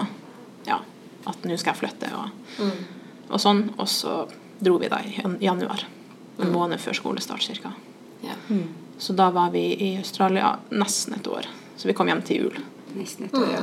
ja, 0.67 0.77
at 1.31 1.47
nå 1.47 1.57
skal 1.57 1.73
jeg 1.73 1.79
flytte 1.79 2.11
og, 2.15 2.67
og 3.31 3.39
sånn. 3.39 3.65
Og 3.77 3.87
så 3.89 4.21
dro 4.59 4.77
vi 4.79 4.91
da 4.91 4.99
i 5.03 5.15
januar. 5.43 5.87
En 6.41 6.53
måned 6.53 6.79
før 6.81 6.95
skolestart 6.97 7.47
ca. 7.63 7.73
Ja. 8.23 8.35
Så 9.01 9.13
da 9.17 9.31
var 9.33 9.49
vi 9.49 9.63
i 9.73 9.97
Australia 9.97 10.53
nesten 10.69 11.15
et 11.17 11.27
år. 11.27 11.47
Så 11.77 11.89
vi 11.89 11.93
kom 11.97 12.07
hjem 12.11 12.21
til 12.21 12.43
jul. 12.43 12.59
Nesten 12.93 13.25
et 13.25 13.33
år, 13.39 13.47
ja. 13.55 13.61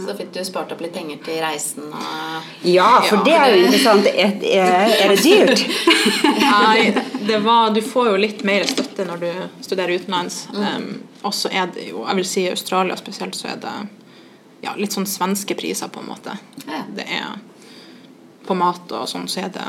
Så 0.00 0.06
da 0.08 0.14
fikk 0.18 0.32
du 0.34 0.40
spart 0.44 0.72
opp 0.74 0.80
litt 0.82 0.94
penger 0.96 1.20
til 1.22 1.36
reisen 1.44 1.92
og 1.94 2.48
Ja, 2.66 2.88
for 3.06 3.20
Ja. 3.20 3.24
det 3.28 3.34
er 3.38 3.52
jo 3.52 3.60
interessant. 3.66 4.08
Er, 4.10 4.32
er, 4.50 4.94
er 5.04 5.12
det 5.12 5.22
dyrt? 5.22 5.62
Nei, 6.56 6.94
det 7.28 7.38
var, 7.44 7.70
du 7.76 7.82
får 7.84 8.08
jo 8.10 8.16
litt 8.24 8.42
mer 8.48 8.66
støtte 8.66 9.06
når 9.06 9.22
du 9.22 9.28
studerer 9.68 9.94
utenlands. 10.00 10.40
Um, 10.56 10.88
og 11.22 11.34
så 11.36 11.52
er 11.52 11.70
det 11.76 11.90
jo, 11.92 12.02
jeg 12.08 12.18
vil 12.22 12.28
si 12.32 12.46
i 12.48 12.50
Australia 12.56 12.96
spesielt, 12.98 13.38
så 13.38 13.52
er 13.52 13.60
det 13.62 13.74
ja, 14.64 14.74
litt 14.80 14.96
sånn 14.96 15.06
svenske 15.06 15.54
priser, 15.60 15.92
på 15.92 16.00
en 16.02 16.08
måte. 16.10 16.34
Ja. 16.66 16.82
Det 16.96 17.06
er 17.20 17.38
På 18.44 18.58
mat 18.58 18.90
og 18.92 19.06
sånn 19.08 19.28
så 19.30 19.46
er 19.46 19.54
det 19.54 19.68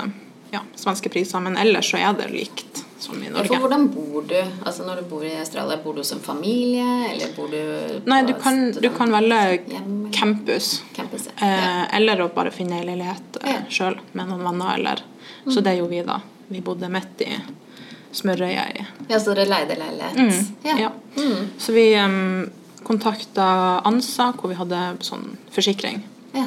ja, 0.52 0.64
svenske 0.76 1.12
priser, 1.14 1.40
men 1.46 1.56
ellers 1.62 1.92
så 1.94 2.02
er 2.02 2.16
det 2.18 2.32
likt 2.34 2.82
som 3.06 3.22
i 3.24 3.30
Norge. 3.30 3.48
for 3.52 3.62
hvordan 3.66 3.88
bor 3.94 4.26
du? 4.30 4.36
Altså 4.66 4.86
Når 4.88 5.02
du 5.02 5.10
bor 5.10 5.24
i 5.28 5.34
Australia, 5.40 5.78
bor 5.84 5.94
du 5.98 6.04
som 6.04 6.20
familie, 6.26 6.86
eller 7.12 7.34
bor 7.38 7.48
du 7.52 8.02
Nei, 8.10 8.22
du 8.28 8.34
kan, 8.42 8.60
du 8.72 8.90
kan 8.96 9.12
velge 9.14 9.82
campus. 10.16 10.72
campus? 10.96 11.28
Ja. 11.40 11.48
Eh, 11.48 11.98
eller 12.00 12.24
å 12.26 12.30
bare 12.34 12.52
finne 12.56 12.80
ei 12.82 12.88
leilighet 12.90 13.38
eh, 13.44 13.52
Ja. 13.54 13.62
sjøl 13.70 14.00
med 14.14 14.28
noen 14.32 14.44
venner. 14.50 14.74
Eller. 14.80 15.04
Så 15.46 15.62
det 15.62 15.78
gjorde 15.78 15.94
vi, 15.94 16.02
da. 16.08 16.20
Vi 16.50 16.62
bodde 16.66 16.90
midt 16.94 17.22
i 17.26 17.32
Smørøya. 18.16 18.66
ja, 19.10 19.18
så 19.20 19.34
dere 19.36 19.50
leide 19.50 19.76
leilighet? 19.76 20.16
Mm, 20.16 20.56
Ja. 20.64 20.76
ja. 20.78 20.92
Så 21.60 21.74
vi 21.76 21.88
um, 22.00 22.50
kontakta 22.84 23.82
ANSA, 23.86 24.32
hvor 24.40 24.50
vi 24.54 24.56
hadde 24.60 24.82
sånn 25.04 25.38
forsikring. 25.52 26.04
ja. 26.34 26.46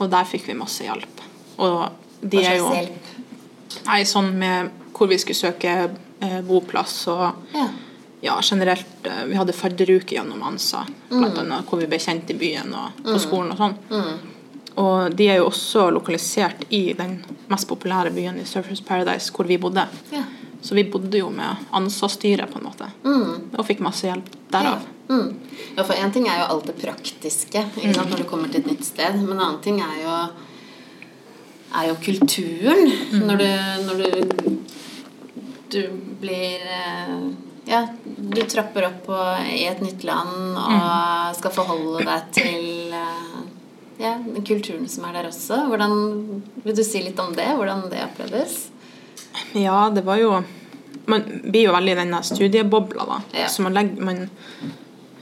Og 0.00 0.08
der 0.08 0.24
fikk 0.24 0.46
vi 0.48 0.54
masse 0.56 0.80
hjelp. 0.86 1.18
Og 1.60 1.90
de 2.22 2.38
Hva 2.40 2.48
er 2.48 2.56
jo 2.56 2.68
slags 2.70 2.78
hjelp? 2.86 3.82
Nei, 3.86 3.98
sånn 4.08 4.30
med 4.40 4.70
hvor 5.00 5.08
vi 5.08 5.16
skulle 5.18 5.38
søke 5.38 5.76
eh, 6.20 6.40
boplass 6.44 7.06
og 7.08 7.54
Ja. 7.54 7.68
ja, 8.20 8.34
generelt 8.44 9.06
eh, 9.08 9.22
Vi 9.30 9.38
hadde 9.38 9.56
fadderuke 9.56 10.14
gjennom 10.18 10.42
ANSA, 10.44 10.82
blant 11.08 11.38
annet, 11.40 11.64
hvor 11.64 11.80
vi 11.80 11.88
ble 11.88 11.96
kjent 11.98 12.28
i 12.30 12.36
byen 12.36 12.74
og 12.76 13.00
på 13.06 13.16
skolen 13.22 13.54
og 13.54 13.62
sånn. 13.62 13.78
Og 14.80 15.16
de 15.16 15.26
er 15.32 15.40
jo 15.40 15.48
også 15.48 15.86
lokalisert 15.90 16.66
i 16.68 16.92
den 16.96 17.16
mest 17.48 17.66
populære 17.68 18.12
byen 18.14 18.38
i 18.40 18.44
Surfers 18.44 18.84
Paradise, 18.84 19.32
hvor 19.32 19.48
vi 19.48 19.56
bodde. 19.58 19.86
Ja. 20.12 20.22
Så 20.62 20.76
vi 20.76 20.84
bodde 20.84 21.18
jo 21.18 21.30
med 21.32 21.64
ANSA-styret, 21.72 22.52
på 22.52 22.60
en 22.60 22.68
måte. 22.68 22.90
Og 23.56 23.64
fikk 23.66 23.80
masse 23.80 24.04
hjelp 24.06 24.28
derav. 24.52 24.84
Mm. 25.10 25.32
ja, 25.76 25.82
for 25.82 25.96
én 25.96 26.12
ting 26.14 26.28
er 26.28 26.38
jo 26.38 26.50
alt 26.52 26.68
det 26.68 26.76
praktiske 26.78 27.64
sant, 27.74 28.10
når 28.12 28.20
du 28.20 28.28
kommer 28.30 28.52
til 28.52 28.60
et 28.60 28.68
nytt 28.70 28.84
sted, 28.86 29.16
men 29.18 29.32
en 29.32 29.40
annen 29.40 29.62
ting 29.64 29.80
er 29.82 29.96
jo 30.04 30.12
er 31.74 31.88
jo 31.88 31.96
kulturen. 32.04 32.92
Når 33.26 33.40
du, 33.40 33.48
når 33.86 33.94
du 34.04 34.56
du 35.70 35.82
blir 36.20 36.66
eh, 36.66 37.14
Ja, 37.70 37.86
du 38.16 38.40
trapper 38.42 38.86
opp 38.88 39.06
på, 39.06 39.16
i 39.46 39.64
et 39.68 39.82
nytt 39.84 40.04
land 40.04 40.56
og 40.58 41.36
skal 41.38 41.54
forholde 41.54 42.06
deg 42.08 42.30
til 42.34 42.94
eh, 42.96 43.40
ja, 44.00 44.16
kulturen 44.46 44.88
som 44.88 45.06
er 45.06 45.18
der 45.18 45.28
også. 45.28 45.60
Hvordan, 45.70 45.94
vil 46.64 46.76
du 46.76 46.82
si 46.86 47.02
litt 47.04 47.20
om 47.20 47.34
det? 47.36 47.46
Hvordan 47.58 47.84
det 47.92 48.02
opplevdes? 48.08 48.56
Ja, 49.54 49.90
det 49.94 50.06
var 50.06 50.18
jo 50.18 50.40
Man 51.06 51.22
blir 51.42 51.64
jo 51.64 51.72
veldig 51.74 51.92
i 51.92 51.98
denne 51.98 52.18
studiebobla, 52.22 53.04
da. 53.08 53.16
Ja. 53.34 53.48
Så 53.48 53.62
man 53.62 53.74
legger 53.74 54.02
Man 54.04 54.28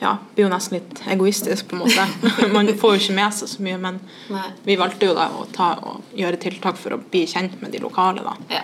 ja, 0.00 0.16
blir 0.34 0.46
jo 0.46 0.50
nesten 0.52 0.78
litt 0.78 1.00
egoistisk, 1.10 1.68
på 1.68 1.76
en 1.76 1.82
måte. 1.82 2.04
man 2.56 2.68
får 2.78 2.94
jo 2.94 3.02
ikke 3.02 3.16
med 3.16 3.34
seg 3.34 3.50
så 3.50 3.64
mye, 3.66 3.78
men 3.82 4.00
Nei. 4.30 4.44
vi 4.66 4.76
valgte 4.78 5.08
jo 5.10 5.16
da 5.16 5.26
å 5.34 5.46
ta 5.54 5.72
gjøre 6.14 6.38
tiltak 6.42 6.78
for 6.78 6.94
å 6.94 7.00
bli 7.02 7.24
kjent 7.26 7.56
med 7.62 7.74
de 7.74 7.82
lokale, 7.82 8.22
da. 8.22 8.36
Ja. 8.52 8.62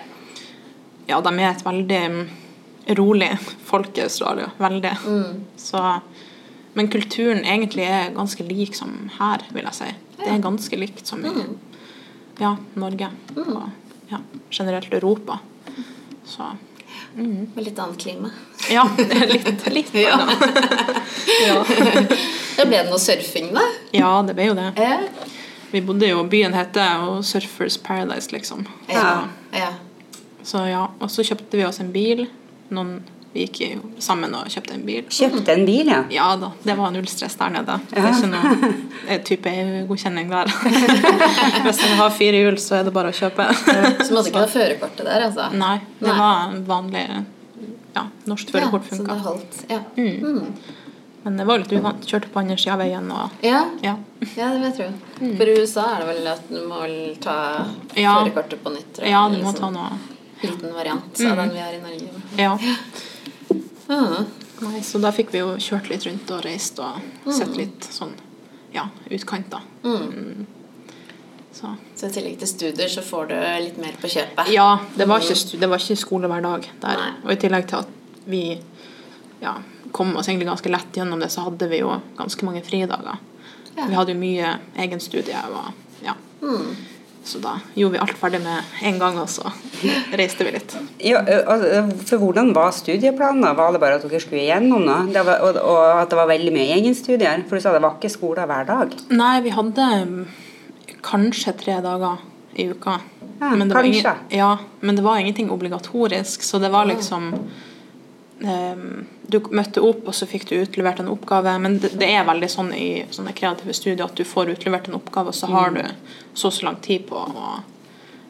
Ja, 1.07 1.21
de 1.21 1.33
er 1.39 1.51
et 1.51 1.65
veldig 1.65 2.01
mm, 2.11 2.23
rolig 2.99 3.31
folk 3.69 3.97
i 3.99 4.05
Australia. 4.07 4.51
Veldig. 4.59 4.93
Mm. 5.07 5.41
Så 5.61 5.83
Men 6.75 6.89
kulturen 6.91 7.45
egentlig 7.45 7.85
er 7.87 8.09
ganske 8.17 8.43
lik 8.43 8.75
som 8.75 9.11
her, 9.21 9.45
vil 9.55 9.63
jeg 9.69 9.75
si. 9.77 9.91
Det 10.19 10.27
er 10.33 10.41
ganske 10.43 10.77
likt 10.81 11.07
som 11.07 11.21
i 11.25 11.29
Mm. 11.31 11.57
ja, 12.41 12.57
Norge 12.75 13.11
og 13.37 13.71
ja, 14.11 14.19
generelt 14.51 14.93
Europa. 14.95 15.39
Så 16.27 16.49
Med 17.15 17.63
litt 17.65 17.79
annet 17.79 17.99
klima. 17.99 18.31
ja, 18.71 18.89
litt, 18.99 19.67
litt 19.71 19.95
Ja. 19.95 20.19
ja. 21.47 21.65
Da 22.57 22.65
ble 22.67 22.77
det 22.83 22.91
noe 22.91 22.99
surfing, 22.99 23.53
da. 23.55 23.63
ja, 23.93 24.11
det 24.27 24.35
ble 24.35 24.49
jo 24.51 24.55
det. 24.59 24.73
Eh? 24.77 25.07
Vi 25.71 25.81
bodde 25.83 26.07
jo 26.07 26.25
Byen 26.31 26.55
heter 26.55 26.99
jo 27.03 27.23
Surfers 27.23 27.77
Paradise, 27.77 28.31
liksom. 28.33 28.67
Ja. 28.89 29.29
ja. 29.53 29.73
Så 30.45 30.61
ja, 30.69 30.87
Og 31.01 31.11
så 31.11 31.25
kjøpte 31.25 31.57
vi 31.59 31.65
oss 31.67 31.81
en 31.81 31.91
bil. 31.95 32.27
Noen, 32.75 32.99
vi 33.35 33.47
gikk 33.47 33.61
jo 33.65 33.81
sammen 34.03 34.35
og 34.39 34.47
kjøpte 34.53 34.75
en 34.77 34.85
bil. 34.87 35.03
Kjøpte 35.11 35.55
en 35.57 35.65
bil, 35.67 35.89
ja. 35.91 36.03
Ja 36.13 36.27
da, 36.39 36.53
det 36.63 36.77
var 36.79 36.93
null 36.95 37.09
stress 37.11 37.35
der 37.41 37.51
nede. 37.57 37.79
Det 37.91 37.99
er 37.99 38.11
ikke 38.13 38.31
noe 38.31 39.17
type 39.27 39.51
EU-godkjenning 39.51 40.31
der. 40.31 40.53
Hvis 41.65 41.81
man 41.83 41.97
har 41.99 42.15
fire 42.15 42.45
hjul, 42.45 42.59
så 42.63 42.79
er 42.79 42.87
det 42.87 42.93
bare 42.95 43.11
å 43.11 43.17
kjøpe. 43.17 43.49
Så 44.05 44.11
måtte 44.15 44.31
ikke 44.31 44.45
ha 44.45 44.53
førerkortet 44.55 45.09
der, 45.09 45.27
altså? 45.31 45.49
Nei, 45.59 45.79
det 45.99 46.09
Nei. 46.13 46.17
var 46.21 46.55
vanlig 46.71 47.05
ja, 47.95 48.07
norsk 48.31 48.55
førerkort 48.55 48.87
Ja, 48.91 48.97
så 48.97 49.03
det 49.03 49.11
funka. 49.11 49.19
holdt. 49.27 49.61
Ja. 49.71 49.83
Mm. 49.99 50.55
Men 51.25 51.37
det 51.41 51.45
var 51.49 51.59
litt 51.63 51.73
uvant. 51.73 52.03
Kjørte 52.05 52.29
på 52.35 52.41
andre 52.43 52.57
sida 52.61 52.75
av 52.77 52.83
veien 52.85 53.07
og 53.17 53.45
Ja. 53.47 53.61
ja. 53.83 53.95
ja, 54.37 54.49
det 54.53 54.59
vil 54.61 54.67
jeg 54.69 54.75
tro. 54.79 54.89
For 55.39 55.51
i 55.51 55.55
USA 55.63 55.85
er 55.95 56.03
det 56.05 56.09
vel 56.11 56.27
at 56.35 56.51
du 56.51 56.59
må 56.69 56.83
ta 57.25 57.37
Ja. 57.97 58.19
førerkortet 58.21 58.61
på 58.63 58.75
nytt? 58.75 59.01
ja, 59.09 59.23
du 59.33 59.39
må 59.41 59.51
liksom. 59.51 59.63
ta 59.63 59.71
noe 59.75 60.14
Liten 60.51 60.75
variant 60.75 61.21
av 61.31 61.37
den 61.43 61.53
vi 61.55 61.61
har 61.63 61.73
i 61.73 61.81
Norge. 61.83 62.23
Ja. 62.37 62.59
Ah. 63.89 64.25
Nei, 64.65 64.81
så 64.87 64.99
da 65.03 65.11
fikk 65.13 65.33
vi 65.35 65.41
jo 65.43 65.55
kjørt 65.61 65.91
litt 65.91 66.07
rundt 66.07 66.31
og 66.33 66.45
reist 66.47 66.79
og 66.81 67.01
sett 67.35 67.57
litt 67.59 67.85
sånn 67.93 68.15
ja, 68.73 68.87
utkanter. 69.13 69.65
Mm. 69.85 70.47
Så 71.55 71.75
Så 71.95 72.09
i 72.09 72.15
tillegg 72.15 72.39
til 72.41 72.49
studier 72.51 72.89
så 72.91 73.03
får 73.05 73.29
du 73.31 73.35
litt 73.67 73.77
mer 73.83 73.99
på 74.01 74.09
kjøpet? 74.11 74.49
Ja, 74.55 74.79
det 74.97 75.07
var 75.11 75.23
ikke, 75.23 75.37
stu- 75.39 75.59
det 75.61 75.69
var 75.71 75.83
ikke 75.83 75.99
skole 76.01 76.31
hver 76.31 76.43
dag 76.43 76.67
der. 76.83 77.03
Nei. 77.03 77.11
Og 77.27 77.35
i 77.35 77.39
tillegg 77.45 77.69
til 77.71 77.83
at 77.83 78.25
vi 78.31 78.43
ja, 79.43 79.53
kom 79.93 80.15
oss 80.17 80.29
egentlig 80.31 80.49
ganske 80.49 80.73
lett 80.73 80.97
gjennom 80.99 81.21
det, 81.23 81.29
så 81.31 81.45
hadde 81.47 81.69
vi 81.71 81.83
jo 81.83 81.93
ganske 82.19 82.47
mange 82.49 82.63
fridager. 82.67 83.21
Ja. 83.77 83.87
Vi 83.91 83.95
hadde 83.99 84.15
jo 84.15 84.19
mye 84.23 84.57
egenstudie 84.87 85.45
og 85.51 85.71
ja. 86.07 86.15
Mm. 86.43 86.75
Så 87.25 87.39
da 87.41 87.55
gjorde 87.75 87.97
vi 87.97 88.01
alt 88.05 88.19
ferdig 88.21 88.43
med 88.45 88.75
en 88.85 88.99
gang, 89.01 89.17
og 89.19 89.31
så 89.33 89.49
reiste 90.13 90.45
vi 90.45 90.51
litt. 90.53 90.75
Ja, 91.01 91.23
for 92.05 92.21
hvordan 92.21 92.51
var 92.57 92.75
studieplanen? 92.77 93.41
da? 93.47 93.55
Var 93.57 93.73
det 93.73 93.81
bare 93.81 93.97
at 93.97 94.05
dere 94.05 94.21
skulle 94.21 94.43
igjennom 94.45 94.85
noe? 94.85 95.07
Det 95.13 95.23
var, 95.25 95.41
og, 95.41 95.81
at 96.03 96.13
det 96.13 96.19
var 96.21 96.29
veldig 96.29 96.53
mye 96.53 96.77
egenstudier? 96.77 97.47
For 97.49 97.57
du 97.57 97.65
sa 97.65 97.73
det 97.73 97.81
var 97.85 97.97
ikke 97.97 98.13
skoler 98.13 98.49
hver 98.51 98.69
dag? 98.69 98.93
Nei, 99.17 99.35
vi 99.47 99.55
hadde 99.57 99.89
mm, 100.05 100.23
kanskje 101.05 101.57
tre 101.65 101.79
dager 101.85 102.21
i 102.61 102.69
uka. 102.71 102.99
Ja, 103.41 103.51
var 103.51 103.83
kanskje. 103.83 103.87
ingen- 103.89 104.39
ja, 104.39 104.51
men 104.81 104.97
det 104.97 105.03
var 105.05 105.17
ingenting 105.19 105.49
obligatorisk, 105.51 106.43
så 106.43 106.61
det 106.61 106.71
var 106.71 106.85
liksom 106.87 107.33
ehm, 107.35 107.49
Du 108.45 109.39
møtte 109.57 109.81
opp, 109.81 110.03
og 110.09 110.15
så 110.15 110.27
fikk 110.29 110.49
du 110.51 110.57
utlevert 110.59 111.01
en 111.01 111.09
oppgave. 111.13 111.55
Men 111.63 111.79
det, 111.81 111.95
det 112.01 112.11
er 112.13 112.27
veldig 112.29 112.51
sånn 112.53 112.73
i 112.77 112.89
sånne 113.15 113.33
kreative 113.37 113.73
studier 113.77 114.05
at 114.05 114.19
du 114.19 114.25
får 114.29 114.53
utlevert 114.53 114.91
en 114.91 114.99
oppgave, 114.99 115.33
og 115.33 115.39
så 115.39 115.49
har 115.53 115.73
du 115.75 115.83
så 116.35 116.51
og 116.51 116.57
så 116.57 116.67
lang 116.69 116.77
tid 116.85 117.07
på 117.09 117.23
å 117.23 117.55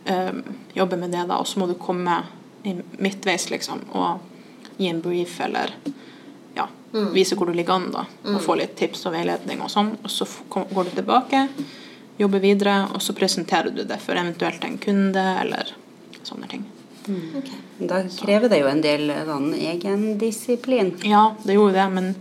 um, 0.06 0.42
jobbe 0.76 1.00
med 1.00 1.14
det, 1.16 1.24
da, 1.28 1.40
og 1.40 1.48
så 1.50 1.60
må 1.60 1.66
du 1.70 1.74
komme 1.80 2.20
i 2.64 2.76
midtveis, 3.02 3.48
liksom, 3.50 3.82
og 3.92 4.76
gi 4.76 4.88
en 4.88 5.02
brief 5.04 5.36
eller 5.44 5.74
ja, 6.54 6.68
vise 7.12 7.36
hvor 7.36 7.50
du 7.50 7.56
ligger 7.56 7.78
an, 7.78 7.90
da, 7.94 8.04
og 8.32 8.40
få 8.44 8.56
litt 8.58 8.76
tips 8.78 9.06
og 9.08 9.16
veiledning 9.16 9.62
og 9.64 9.72
sånn. 9.72 9.94
Og 10.02 10.12
så 10.12 10.28
går 10.48 10.90
du 10.90 10.94
tilbake, 11.00 11.46
jobber 12.20 12.44
videre, 12.44 12.78
og 12.94 13.02
så 13.02 13.16
presenterer 13.16 13.74
du 13.74 13.82
det 13.84 13.98
for 14.02 14.18
eventuelt 14.18 14.64
en 14.64 14.78
kunde 14.78 15.26
eller 15.42 15.74
sånne 16.22 16.50
ting. 16.50 16.64
Ok. 17.10 17.50
Da 17.78 18.02
krever 18.08 18.48
det 18.52 18.62
jo 18.62 18.70
en 18.70 18.82
del 18.84 19.12
sånn 19.26 19.52
egendisiplin. 19.58 20.94
Ja, 21.04 21.34
det 21.44 21.58
gjorde 21.58 21.76
det, 21.78 21.88
men 21.92 22.14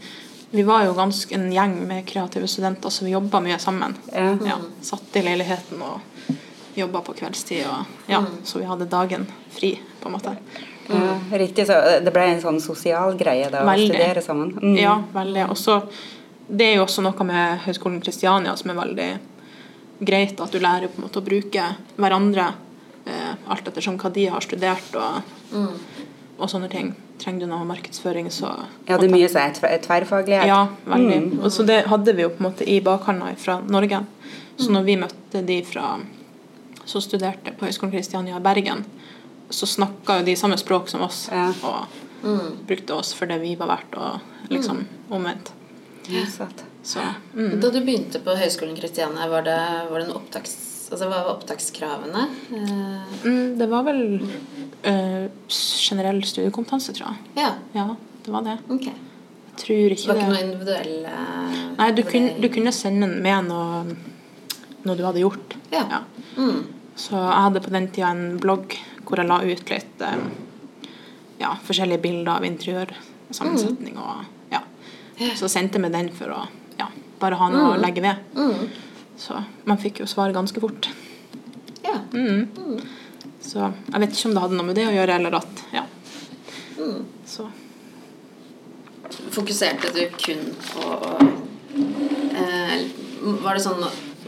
vi 0.53 0.63
var 0.67 0.83
jo 0.85 0.93
ganske 0.93 1.35
en 1.35 1.47
gjeng 1.53 1.79
med 1.87 2.05
kreative 2.09 2.47
studenter, 2.47 2.89
så 2.93 3.05
vi 3.05 3.15
jobba 3.15 3.39
mye 3.41 3.59
sammen. 3.59 3.95
Ja. 4.13 4.35
Ja, 4.45 4.57
satt 4.85 5.15
i 5.17 5.23
leiligheten 5.25 5.81
og 5.81 6.35
jobba 6.77 7.01
på 7.05 7.15
kveldstid, 7.17 7.65
og, 7.69 7.95
ja, 8.09 8.23
så 8.43 8.59
vi 8.59 8.67
hadde 8.69 8.85
dagen 8.89 9.25
fri, 9.53 9.75
på 10.01 10.09
en 10.09 10.17
måte. 10.17 10.35
Ja, 10.87 11.15
riktig, 11.31 11.67
så 11.67 11.79
det 12.03 12.11
ble 12.13 12.25
en 12.33 12.41
sånn 12.43 12.59
sosial 12.61 13.15
greie 13.17 13.47
da, 13.49 13.63
å 13.63 13.75
studere 13.79 14.21
sammen. 14.21 14.51
Mm. 14.59 14.77
Ja, 14.81 14.97
veldig. 15.13 15.47
Og 15.49 15.57
så 15.57 15.81
Det 16.43 16.65
er 16.67 16.73
jo 16.75 16.83
også 16.83 17.01
noe 17.01 17.23
med 17.25 17.61
Høgskolen 17.63 18.01
Kristiania 18.03 18.51
som 18.59 18.69
er 18.73 18.75
veldig 18.75 19.07
greit, 20.03 20.41
at 20.43 20.51
du 20.51 20.59
lærer 20.59 20.91
på 20.91 20.99
en 20.99 21.05
måte 21.05 21.21
å 21.21 21.25
bruke 21.25 21.69
hverandre 21.95 22.47
eh, 22.49 22.62
alt 23.51 23.67
ettersom 23.67 23.97
hva 24.01 24.11
de 24.13 24.27
har 24.31 24.43
studert 24.45 24.95
og, 24.99 25.21
og 26.37 26.49
sånne 26.51 26.69
ting. 26.71 26.93
Trenger 27.21 27.45
du 27.45 27.51
noe 27.51 27.65
markedsføring, 27.69 28.29
så 28.33 28.49
Ja, 28.87 28.97
det 28.97 29.07
er 29.07 29.13
mye 29.13 29.29
som 29.29 29.41
er 29.43 29.79
tverrfaglighet. 29.83 30.47
Ja, 30.49 30.67
veldig. 30.89 31.19
Og 31.43 31.51
så 31.53 31.65
det 31.67 31.83
hadde 31.91 32.15
vi 32.17 32.25
jo 32.25 32.31
på 32.33 32.41
en 32.43 32.49
måte 32.49 32.67
i 32.67 32.79
bakhånda 32.83 33.35
fra 33.39 33.59
Norge. 33.61 34.03
Så 34.57 34.69
når 34.73 34.83
vi 34.87 34.97
møtte 35.01 35.41
de 35.45 35.59
fra 35.65 35.95
som 36.85 37.01
studerte 37.01 37.53
på 37.57 37.65
Høgskolen 37.65 37.93
Kristiania 37.93 38.37
i 38.37 38.43
Bergen, 38.43 38.83
så 39.49 39.65
snakka 39.69 40.19
jo 40.19 40.25
de 40.27 40.35
samme 40.35 40.57
språk 40.57 40.89
som 40.89 41.01
oss, 41.05 41.29
Ja. 41.31 41.53
og 41.63 41.87
brukte 42.67 42.93
oss 42.93 43.13
for 43.13 43.25
det 43.25 43.39
vi 43.39 43.55
var 43.55 43.67
verdt, 43.67 43.95
og 43.95 44.49
liksom 44.49 44.85
omvendt. 45.09 45.53
Ja. 46.07 46.25
Så 46.83 46.99
mm. 47.33 47.59
Da 47.61 47.69
du 47.69 47.79
begynte 47.81 48.19
på 48.19 48.35
Høgskolen 48.35 48.75
Kristiania, 48.75 49.27
var 49.27 49.41
det, 49.41 49.59
var 49.89 49.99
det 49.99 50.05
en 50.05 50.15
opptaks... 50.17 50.72
Altså, 50.93 51.07
hva 51.09 51.23
var 51.25 51.31
opptakskravene? 51.33 52.23
Eh, 52.53 53.15
Mm, 53.23 53.57
det 53.57 53.67
var 53.71 53.83
vel 53.87 54.01
uh, 54.85 55.25
generell 55.57 56.21
studiekompetanse, 56.27 56.93
tror 56.93 57.07
jeg. 57.09 57.17
ja, 57.41 57.53
Ja, 57.73 57.95
det 58.25 58.31
var 58.33 58.43
det. 58.45 58.57
ok. 58.69 58.85
Jeg 58.85 59.57
tror 59.61 59.89
Det 59.89 60.07
var 60.07 60.15
ikke 60.15 60.29
noe 60.29 60.65
noe 60.65 61.05
uh, 61.05 61.57
Nei, 61.77 61.91
du 61.97 62.03
kunne, 62.03 62.31
du 62.41 62.47
kunne 62.49 62.71
sende 62.73 63.07
med 63.07 63.49
noe, 63.49 63.95
noe 64.85 64.95
du 64.97 65.03
hadde 65.05 65.21
gjort. 65.21 65.57
Ja. 65.71 66.03
Mm. 66.37 66.63
Så 66.95 67.17
jeg 67.17 67.43
hadde 67.47 67.61
på 67.65 67.73
den 67.73 67.87
tida 67.93 68.11
en 68.13 68.37
blogg 68.41 68.77
hvor 69.03 69.17
jeg 69.19 69.27
la 69.29 69.39
ut 69.43 69.69
litt 69.69 70.01
eh, 70.05 70.19
ja, 71.41 71.51
forskjellige 71.65 72.01
bilder 72.05 72.35
av 72.37 72.45
interiørsammensetning. 72.47 73.97
Og, 73.97 74.23
ja. 74.53 74.61
Så 75.37 75.49
sendte 75.51 75.77
jeg 75.79 75.85
meg 75.85 75.93
den 75.95 76.09
for 76.15 76.31
å 76.33 76.41
ja, 76.79 76.87
bare 77.21 77.39
ha 77.41 77.49
noe 77.53 77.73
å 77.75 77.81
legge 77.81 78.03
ved. 78.05 78.21
Mm. 78.37 78.69
Så 79.23 79.37
man 79.69 79.79
fikk 79.79 80.01
jo 80.03 80.07
svar 80.09 80.33
ganske 80.35 80.59
fort. 80.59 80.89
Ja. 81.85 81.99
Mm. 82.13 82.47
Så 83.43 83.59
jeg 83.69 84.01
vet 84.03 84.15
ikke 84.15 84.29
om 84.29 84.35
det 84.35 84.43
hadde 84.45 84.57
noe 84.59 84.67
med 84.67 84.75
det 84.79 84.87
å 84.89 84.95
gjøre, 84.95 85.15
eller 85.19 85.37
at 85.39 85.61
Ja. 85.75 85.85
Mm. 86.77 87.03
Så 87.27 87.45
Fokuserte 89.33 89.91
du 89.93 90.01
kun 90.17 90.41
på 90.65 90.85
eh, 92.35 92.79
Var 93.43 93.53
det 93.57 93.61
sånn 93.63 93.83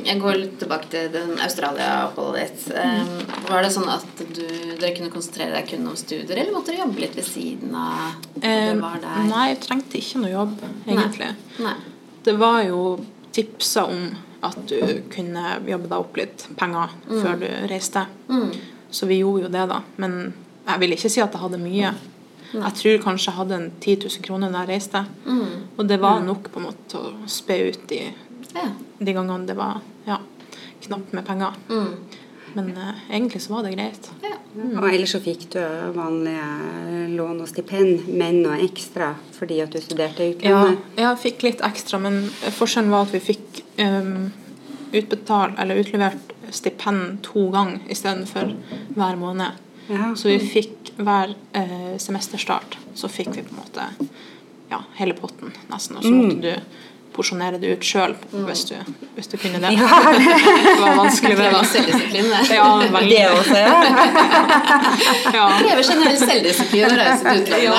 Jeg 0.06 0.20
går 0.22 0.38
litt 0.38 0.58
tilbake 0.62 0.90
til 0.92 1.08
den 1.14 1.32
Australia-oppholdet 1.42 2.52
ditt. 2.52 2.66
Eh, 2.78 3.16
var 3.50 3.64
det 3.66 3.72
sånn 3.74 3.88
at 3.90 4.22
du, 4.22 4.44
dere 4.78 4.92
kunne 4.94 5.10
konsentrere 5.14 5.56
deg 5.56 5.70
kun 5.72 5.88
om 5.90 5.96
studier, 5.98 6.36
eller 6.38 6.54
måtte 6.54 6.72
dere 6.74 6.84
jobbe 6.84 7.02
litt 7.02 7.16
ved 7.18 7.26
siden 7.26 7.74
av? 7.80 8.20
eh? 9.16 9.24
Nei, 9.32 9.48
jeg 9.54 9.62
trengte 9.66 9.98
ikke 9.98 10.22
noe 10.22 10.34
jobb, 10.36 10.54
egentlig. 10.86 11.32
Nei. 11.66 11.74
Det 12.28 12.36
var 12.38 12.60
jo 12.68 12.82
tipsa 13.34 13.88
om 13.90 14.06
at 14.48 14.58
du 14.70 14.80
kunne 15.14 15.44
jobbe 15.68 15.90
deg 15.92 15.98
opp 16.00 16.18
litt 16.20 16.48
penger 16.60 16.94
før 17.10 17.40
du 17.42 17.48
reiste. 17.72 18.06
Mm. 18.30 18.52
Så 18.96 19.08
vi 19.10 19.20
gjorde 19.22 19.48
jo 19.48 19.54
det, 19.54 19.64
da. 19.72 19.82
Men 20.02 20.34
jeg 20.66 20.82
vil 20.82 20.96
ikke 20.96 21.12
si 21.12 21.22
at 21.24 21.34
jeg 21.36 21.42
hadde 21.42 21.60
mye. 21.62 21.94
Jeg 22.56 22.74
tror 22.80 23.02
kanskje 23.04 23.32
jeg 23.32 23.38
hadde 23.40 23.56
en 23.60 23.72
10 23.82 23.96
000 24.06 24.24
kroner 24.24 24.54
da 24.54 24.62
jeg 24.64 24.72
reiste. 24.76 25.02
Mm. 25.26 25.56
Og 25.78 25.88
det 25.90 25.98
var 26.02 26.22
nok 26.24 26.52
på 26.54 26.62
en 26.62 26.68
måte 26.70 26.86
til 26.94 27.10
å 27.10 27.30
spe 27.32 27.58
ut 27.72 27.88
de, 27.92 28.04
Ja. 28.56 28.70
de 29.00 29.14
gangene 29.18 29.46
det 29.50 29.58
var 29.58 29.82
ja, 30.08 30.20
knapt 30.86 31.12
med 31.18 31.26
penger. 31.28 31.58
Mm. 32.56 32.72
Men 32.72 32.78
uh, 32.80 33.04
egentlig 33.12 33.42
så 33.44 33.54
var 33.54 33.68
det 33.68 33.76
greit. 33.76 34.10
ja. 34.24 34.32
Og 34.56 34.86
ellers 34.88 35.12
så 35.12 35.20
fikk 35.20 35.50
du 35.52 35.60
vanlige 35.96 37.10
lån 37.12 37.42
og 37.44 37.50
stipend, 37.52 38.06
men 38.08 38.38
noe 38.46 38.56
ekstra 38.64 39.10
fordi 39.36 39.58
at 39.60 39.76
du 39.76 39.82
studerte 39.84 40.30
i 40.30 40.36
Ja, 40.48 40.62
jeg 40.96 41.20
fikk 41.20 41.44
litt 41.44 41.64
ekstra, 41.66 42.00
men 42.00 42.22
forskjellen 42.56 42.94
var 42.94 43.04
at 43.04 43.12
vi 43.12 43.20
fikk 43.34 43.60
um, 43.84 44.30
utbetalt 44.96 45.60
eller 45.60 45.82
utlevert 45.84 46.32
stipend 46.56 47.20
to 47.26 47.50
ganger 47.52 47.84
istedenfor 47.92 48.54
hver 48.96 49.20
måned. 49.20 49.60
Ja. 49.90 50.14
Så 50.16 50.32
vi 50.32 50.40
fikk 50.40 50.94
hver 50.98 51.36
eh, 51.54 51.96
semesterstart 52.02 52.78
så 52.96 53.10
fikk 53.12 53.36
vi 53.36 53.44
på 53.46 53.54
en 53.54 53.60
måte 53.60 53.90
ja, 54.72 54.82
hele 54.98 55.14
potten, 55.18 55.54
nesten. 55.70 56.00
Og 56.00 56.06
så 56.06 56.14
måtte 56.14 56.40
du 56.42 56.54
porsjonere 57.16 57.58
det 57.62 57.72
ut 57.78 57.86
sjøl 57.88 58.14
hvis, 58.46 58.66
du- 58.70 58.96
hvis 59.16 59.30
du 59.32 59.38
kunne 59.42 59.62
det. 59.64 59.72
det 59.80 60.80
var 60.82 60.98
vanskelig, 61.00 61.38
det, 61.40 61.50
da. 61.54 61.62
selvdisiplin, 61.72 62.30
det. 62.32 62.42
Ja, 62.56 62.68
veldig. 62.96 63.10
Det 63.10 63.26
også, 63.32 63.58
ja. 63.64 63.76
Ja, 65.36 65.46
Krever 65.60 65.84
generell 65.84 66.18
selvdisiplin 66.20 66.86
å 66.88 66.98
reise 67.00 67.24
til 67.26 67.42
utlandet. 67.42 67.64
Ja. 67.66 67.76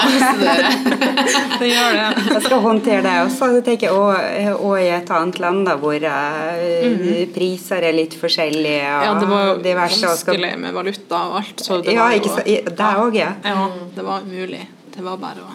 det 1.61 1.69
gjør 1.71 1.97
det. 1.97 2.07
Jeg 2.33 2.43
skal 2.47 2.63
håndtere 2.65 3.03
det 3.07 3.15
også. 3.27 3.51
Jeg 3.57 3.65
tenker, 3.69 3.97
og, 3.97 4.57
og 4.57 4.75
i 4.83 4.89
et 4.97 5.13
annet 5.19 5.41
land 5.43 5.65
da, 5.69 5.77
hvor 5.81 6.07
mm. 6.07 7.05
priser 7.37 7.87
er 7.91 7.97
litt 7.97 8.17
forskjellige 8.21 8.83
og. 8.97 9.05
Ja, 9.09 9.15
det 9.21 9.31
var 9.31 9.47
jo 9.51 9.55
diverse. 9.65 10.01
skal- 10.01 10.37
vanskelig 10.37 10.53
med 10.65 10.77
valuta 10.77 11.23
og 11.31 11.39
alt. 11.43 11.65
Så 11.67 11.81
det 11.83 11.95
Ja, 11.97 12.03
var 12.05 12.17
jo, 12.17 12.23
ikke 12.23 12.35
så, 12.37 12.47
I- 12.47 12.63
Det 12.67 12.91
òg, 13.05 13.15
ja. 13.21 13.31
Ja, 13.45 13.69
det 13.97 14.05
var 14.05 14.21
umulig. 14.27 14.65
Det 14.97 15.05
var 15.05 15.17
bare 15.21 15.45
å 15.45 15.55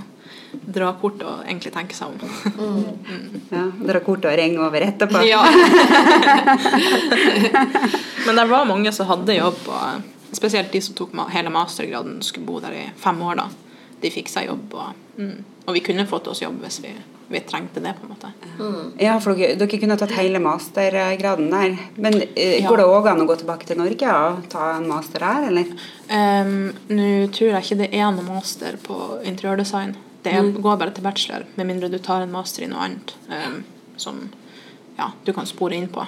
dra 0.66 0.92
kort 1.02 1.22
og 1.26 1.42
egentlig 1.46 1.72
tenke 1.74 1.96
seg 1.98 2.08
om. 2.08 2.20
ja. 3.50 3.66
Dra 3.82 4.02
kort 4.06 4.26
og 4.30 4.36
ringe 4.38 4.62
over 4.62 4.82
etterpå. 4.86 5.24
Ja. 5.26 5.42
Men 8.26 8.36
det 8.38 8.46
var 8.46 8.66
mange 8.70 8.92
som 8.94 9.10
hadde 9.10 9.36
jobb, 9.40 9.62
og 9.68 10.36
spesielt 10.38 10.72
de 10.72 10.82
som 10.82 10.96
tok 10.98 11.16
hele 11.34 11.50
mastergraden, 11.54 12.22
skulle 12.26 12.46
bo 12.48 12.60
der 12.64 12.78
i 12.78 12.90
fem 13.02 13.22
år. 13.26 13.42
da. 13.42 13.48
De 14.02 14.12
fikk 14.14 14.30
seg 14.30 14.48
jobb, 14.50 14.74
og, 14.74 14.94
mm. 15.18 15.38
og 15.66 15.74
vi 15.78 15.82
kunne 15.86 16.08
fått 16.10 16.30
oss 16.32 16.42
jobb 16.42 16.62
hvis 16.64 16.80
vi, 16.86 16.94
vi 17.34 17.42
trengte 17.46 17.82
det. 17.82 17.94
på 17.98 18.06
en 18.06 18.14
måte. 18.14 18.32
Ja, 19.02 19.18
for 19.22 19.38
dere, 19.38 19.58
dere 19.58 19.82
kunne 19.82 19.98
tatt 19.98 20.14
hele 20.18 20.42
mastergraden 20.42 21.50
der. 21.54 21.76
Men 21.98 22.22
eh, 22.36 22.62
Ja. 22.62 22.70
går 22.70 22.78
det 22.84 22.88
òg 22.90 23.10
an 23.12 23.26
å 23.26 23.28
gå 23.30 23.36
tilbake 23.42 23.66
til 23.70 23.82
Norge 23.82 24.14
og 24.14 24.46
ta 24.54 24.76
en 24.78 24.88
master 24.90 25.26
her, 25.26 25.50
eller? 25.50 25.74
Um, 26.12 26.72
Nå 26.94 27.12
tror 27.34 27.56
jeg 27.56 27.66
ikke 27.66 27.82
det 27.84 27.92
er 27.94 28.14
noe 28.14 28.30
master 28.30 28.78
på 28.86 29.02
interiørdesign. 29.26 29.98
Det 30.22 30.34
er, 30.38 30.52
går 30.54 30.78
bare 30.78 30.94
til 30.94 31.06
bachelor, 31.06 31.46
med 31.58 31.70
mindre 31.70 31.90
du 31.90 31.98
tar 31.98 32.22
en 32.22 32.34
master 32.34 32.66
i 32.66 32.70
noe 32.70 32.84
annet 32.86 33.14
um, 33.32 33.62
som 33.98 34.20
ja, 34.98 35.12
du 35.26 35.32
kan 35.34 35.50
spore 35.50 35.78
inn 35.78 35.90
på. 35.90 36.06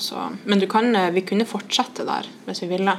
Så, 0.00 0.20
men 0.44 0.60
du 0.60 0.66
kan, 0.68 0.90
eh, 0.96 1.10
vi 1.12 1.22
kunne 1.24 1.46
fortsette 1.48 2.04
der 2.08 2.28
hvis 2.44 2.62
vi 2.64 2.68
ville, 2.74 2.94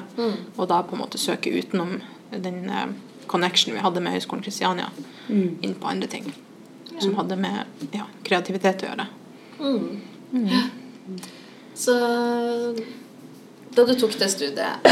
og 0.56 0.66
da 0.70 0.82
på 0.86 0.98
en 0.98 1.02
måte 1.04 1.22
søke 1.22 1.54
utenom 1.54 2.00
den 2.32 2.66
uh, 2.70 2.90
connection 3.30 3.74
vi 3.74 3.82
hadde 3.86 4.02
med 4.02 4.18
Høgskolen 4.18 4.46
Kristiania, 4.46 4.90
inn 5.30 5.78
på 5.78 5.90
andre 5.90 6.10
ting 6.10 6.34
som 7.00 7.16
hadde 7.16 7.36
med 7.36 7.90
ja, 7.96 8.06
kreativitet 8.24 8.84
å 8.86 8.92
gjøre. 8.92 9.08
Så 11.76 11.96
da 13.76 13.86
du 13.86 13.94
tok 14.00 14.16
det 14.20 14.30
studiet, 14.32 14.88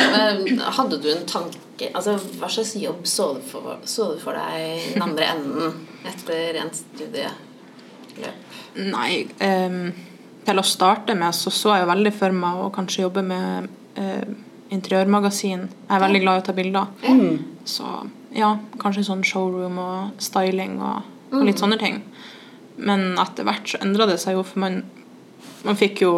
hadde 0.78 1.00
du 1.02 1.10
en 1.14 1.26
tanke 1.30 1.90
altså 1.94 2.14
Hva 2.40 2.48
slags 2.52 2.76
jobb 2.78 3.08
så 3.10 3.32
du 3.38 3.42
for, 3.48 3.78
så 3.90 4.12
du 4.14 4.20
for 4.22 4.38
deg 4.38 4.60
i 4.62 4.94
den 4.94 5.04
andre 5.04 5.30
enden 5.34 5.78
etter 6.08 6.60
en 6.62 6.72
studieløp? 6.76 8.52
Nei, 8.78 9.24
um, 9.42 9.90
til 10.46 10.62
å 10.62 10.66
starte 10.68 11.16
med 11.18 11.36
så 11.36 11.52
så 11.54 11.74
jeg 11.74 11.86
jo 11.86 11.92
veldig 11.92 12.14
for 12.16 12.36
meg 12.36 12.62
å 12.62 12.72
kanskje 12.76 13.06
jobbe 13.06 13.24
med 13.26 13.70
uh, 13.98 14.36
interiørmagasin. 14.74 15.66
Jeg 15.70 15.96
er 15.98 16.04
veldig 16.04 16.22
glad 16.24 16.40
i 16.40 16.44
å 16.44 16.46
ta 16.48 16.56
bilder. 16.58 16.94
Så 17.70 17.90
ja, 18.36 18.56
kanskje 18.82 19.06
sånn 19.08 19.26
showroom 19.28 19.78
og 19.82 20.24
styling 20.24 20.80
og, 20.82 21.10
og 21.34 21.46
litt 21.48 21.62
sånne 21.62 21.80
ting. 21.82 22.02
Men 22.78 23.14
etter 23.22 23.46
hvert 23.48 23.70
så 23.70 23.82
endra 23.86 24.08
det 24.10 24.20
seg 24.22 24.38
jo, 24.38 24.46
for 24.48 24.64
man, 24.64 24.82
man 25.66 25.78
fikk 25.80 26.02
jo 26.06 26.14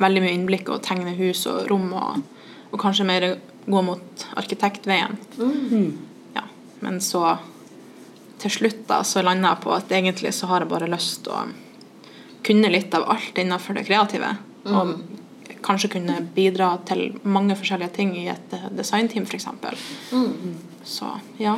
veldig 0.00 0.22
mye 0.24 0.34
innblikk 0.38 0.68
og 0.74 0.82
tegne 0.86 1.14
hus 1.18 1.44
og 1.50 1.66
rom, 1.70 1.92
og, 1.92 2.22
og 2.72 2.80
kanskje 2.82 3.06
mer 3.08 3.28
gå 3.68 3.82
mot 3.84 4.26
arkitektveien. 4.40 5.16
Ja, 6.36 6.42
men 6.80 7.00
så 7.04 7.36
til 8.38 8.50
slutt 8.54 8.84
da, 8.88 9.00
så 9.04 9.22
landa 9.26 9.50
jeg 9.56 9.62
på 9.64 9.72
at 9.74 9.90
egentlig 9.92 10.30
så 10.36 10.46
har 10.46 10.62
jeg 10.62 10.70
bare 10.70 10.86
lyst 10.90 11.24
til 11.26 11.34
å 11.34 11.46
kunne 12.46 12.70
litt 12.70 12.94
av 12.94 13.08
alt 13.10 13.38
innenfor 13.42 13.74
det 13.74 13.86
kreative. 13.88 14.30
Og 14.68 14.92
kanskje 15.64 15.90
kunne 15.96 16.20
bidra 16.36 16.68
til 16.86 17.16
mange 17.26 17.56
forskjellige 17.58 17.90
ting 17.96 18.12
i 18.16 18.28
et 18.30 18.52
eh, 18.54 18.68
designteam, 18.78 19.24
f.eks. 19.26 19.48
Så 20.86 21.08
ja. 21.42 21.56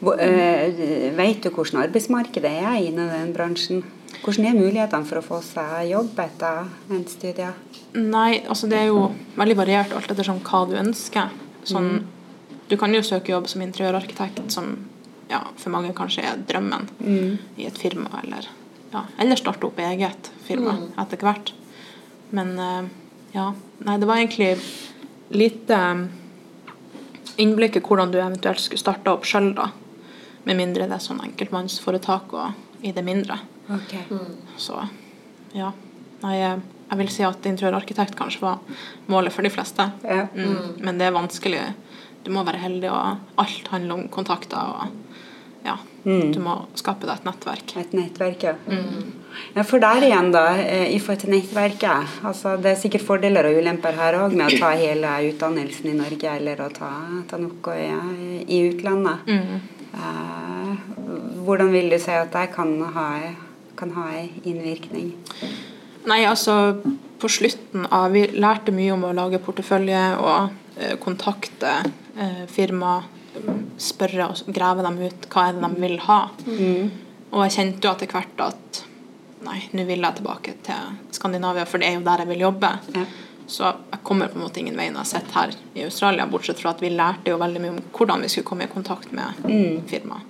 Hvor- 0.00 0.20
eh, 0.22 1.10
Vet 1.18 1.42
du 1.42 1.50
hvordan 1.50 1.82
arbeidsmarkedet 1.82 2.52
er 2.62 2.76
innen 2.78 3.10
den 3.10 3.32
bransjen? 3.36 3.82
Hvordan 4.20 4.46
er 4.46 4.56
mulighetene 4.58 5.08
for 5.08 5.20
å 5.20 5.24
få 5.24 5.40
seg 5.44 5.90
jobb 5.90 6.18
etter 6.20 6.68
en 6.92 7.04
studie? 7.08 7.50
Nei, 7.96 8.42
altså 8.44 8.68
det 8.70 8.78
er 8.78 8.90
jo 8.90 9.06
veldig 9.40 9.56
variert 9.58 9.94
alt 9.96 10.10
etter 10.12 10.26
sånn 10.26 10.42
hva 10.44 10.64
du 10.68 10.76
ønsker. 10.80 11.32
Sånn, 11.64 12.06
Du 12.70 12.76
kan 12.78 12.92
jo 12.94 13.02
søke 13.02 13.32
jobb 13.32 13.48
som 13.50 13.62
interiørarkitekt, 13.64 14.44
som 14.54 14.76
ja, 15.30 15.40
for 15.58 15.72
mange 15.74 15.90
kanskje 15.96 16.22
er 16.22 16.36
drømmen 16.46 16.86
i 17.58 17.66
et 17.66 17.78
firma, 17.78 18.20
eller, 18.22 18.46
ja, 18.92 19.04
eller 19.18 19.36
starte 19.36 19.66
opp 19.66 19.78
eget 19.82 20.30
firma 20.46 20.76
etter 20.98 21.18
hvert. 21.18 21.52
Men 22.30 22.58
eh, 22.58 22.88
ja, 23.34 23.52
nei, 23.86 23.98
det 23.98 24.06
var 24.06 24.20
egentlig 24.20 24.52
lite 25.34 25.74
eh, 25.74 26.04
innblikk 27.42 27.80
i 27.80 27.82
hvordan 27.82 28.12
du 28.12 28.20
eventuelt 28.20 28.62
skulle 28.62 28.82
starte 28.82 29.10
opp 29.10 29.26
sjøl, 29.26 29.52
da. 29.58 29.70
Med 30.46 30.56
mindre 30.56 30.86
det 30.86 30.94
er 30.96 31.04
sånn 31.04 31.24
enkeltmannsforetak 31.26 32.34
og 32.38 32.86
i 32.86 32.94
det 32.96 33.02
mindre. 33.04 33.38
Ok. 33.70 33.94
Så 34.60 34.80
ja. 35.56 35.72
Nei, 36.20 36.34
jeg, 36.36 36.62
jeg 36.90 37.00
vil 37.00 37.12
si 37.14 37.24
at 37.24 37.46
interiørarkitekt 37.48 38.16
kanskje 38.18 38.42
var 38.44 38.80
målet 39.10 39.34
for 39.34 39.46
de 39.46 39.52
fleste. 39.52 39.86
Ja. 40.04 40.26
Mm. 40.34 40.82
Men 40.84 41.00
det 41.00 41.08
er 41.08 41.16
vanskelig. 41.16 41.62
Du 42.24 42.32
må 42.34 42.44
være 42.44 42.60
heldig, 42.60 42.90
og 42.92 43.40
alt 43.40 43.70
handler 43.72 43.96
om 43.96 44.10
kontakter. 44.12 44.58
og 44.58 45.64
ja, 45.64 45.78
Du 46.04 46.40
må 46.40 46.56
skape 46.78 47.08
deg 47.08 47.20
et 47.20 47.26
nettverk. 47.28 47.74
Et 47.80 47.96
nettverk, 47.96 48.44
ja. 48.44 48.54
ja. 49.54 49.64
For 49.64 49.80
der 49.82 50.04
igjen, 50.04 50.30
da, 50.34 50.44
eh, 50.60 50.86
i 50.94 51.00
forhold 51.00 51.24
til 51.24 51.34
nettverket. 51.34 52.20
Altså, 52.28 52.54
det 52.60 52.74
er 52.74 52.80
sikkert 52.80 53.06
fordeler 53.06 53.48
og 53.48 53.60
ulemper 53.60 53.96
her 53.96 54.20
òg 54.22 54.36
med 54.36 54.48
å 54.48 54.60
ta 54.60 54.72
hele 54.80 55.16
utdannelsen 55.30 55.92
i 55.92 55.98
Norge 55.98 56.32
eller 56.36 56.64
å 56.64 56.70
ta, 56.74 56.90
ta 57.28 57.40
noe 57.40 57.76
i, 57.76 58.40
i 58.44 58.62
utlandet. 58.70 59.28
Eh, 59.30 60.74
hvordan 61.44 61.72
vil 61.72 61.92
du 61.92 61.98
si 62.00 62.12
at 62.14 62.32
det 62.34 62.50
kan 62.54 62.76
ha, 62.96 63.06
kan 63.80 63.94
ha 63.96 64.06
en 64.20 64.28
innvirkning? 64.44 65.12
Nei, 66.10 66.22
altså 66.28 66.54
på 67.20 67.28
slutten 67.28 67.84
av 67.92 68.12
Vi 68.14 68.22
lærte 68.40 68.72
mye 68.72 68.92
om 68.94 69.02
å 69.04 69.14
lage 69.16 69.40
portefølje 69.44 70.04
og 70.20 70.52
eh, 70.80 70.94
kontakte 71.02 71.72
eh, 72.16 72.44
firma. 72.48 72.98
Spørre 73.80 74.30
og 74.32 74.48
grave 74.52 74.82
dem 74.84 74.96
ut 75.04 75.26
hva 75.32 75.48
er 75.50 75.56
det 75.58 75.62
de 75.68 75.80
vil 75.84 75.98
ha. 76.08 76.20
Og 77.30 77.42
jeg 77.46 77.54
kjente 77.56 77.86
jo 77.86 77.92
etter 77.94 78.10
hvert 78.10 78.40
at 78.48 78.80
nei, 79.46 79.60
nå 79.76 79.84
vil 79.88 80.02
jeg 80.04 80.18
tilbake 80.18 80.54
til 80.66 80.96
Skandinavia, 81.16 81.64
for 81.68 81.80
det 81.80 81.88
er 81.92 81.98
jo 82.00 82.06
der 82.08 82.24
jeg 82.24 82.30
vil 82.32 82.42
jobbe. 82.48 82.72
Ja. 82.96 83.04
Så 83.50 83.64
jeg 83.66 84.00
kommer 84.06 84.28
på 84.30 84.38
en 84.38 84.44
måte 84.44 84.60
ingen 84.62 84.76
vei 84.78 84.88
når 84.92 85.04
jeg 85.06 85.12
sitter 85.14 85.38
her 85.38 85.54
i 85.78 85.84
Australia, 85.86 86.26
bortsett 86.30 86.60
fra 86.62 86.70
at 86.74 86.82
vi 86.84 86.90
lærte 86.92 87.32
jo 87.32 87.38
veldig 87.40 87.62
mye 87.64 87.72
om 87.76 87.80
hvordan 87.96 88.22
vi 88.26 88.28
skulle 88.30 88.46
komme 88.50 88.66
i 88.68 88.72
kontakt 88.74 89.12
med 89.16 89.40
Mm. 89.46 89.80
firmaet. 89.90 90.29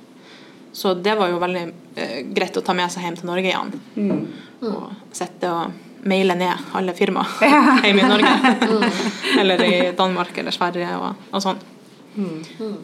Så 0.72 0.94
det 0.94 1.16
var 1.18 1.30
jo 1.32 1.40
veldig 1.42 1.62
eh, 1.98 2.18
greit 2.30 2.56
å 2.56 2.64
ta 2.64 2.74
med 2.76 2.92
seg 2.92 3.06
hjem 3.06 3.18
til 3.18 3.30
Norge 3.30 3.50
igjen. 3.50 3.72
Mm. 3.96 4.20
Og 4.70 5.16
sitte 5.16 5.50
og 5.50 6.06
maile 6.06 6.36
ned 6.38 6.70
alle 6.78 6.94
firma 6.96 7.26
hjemme 7.84 8.04
i 8.04 8.08
Norge. 8.08 8.92
eller 9.40 9.64
i 9.66 9.74
Danmark 9.96 10.38
eller 10.38 10.54
Sverige 10.54 10.94
og, 11.00 11.26
og 11.30 11.44
sånn. 11.44 11.60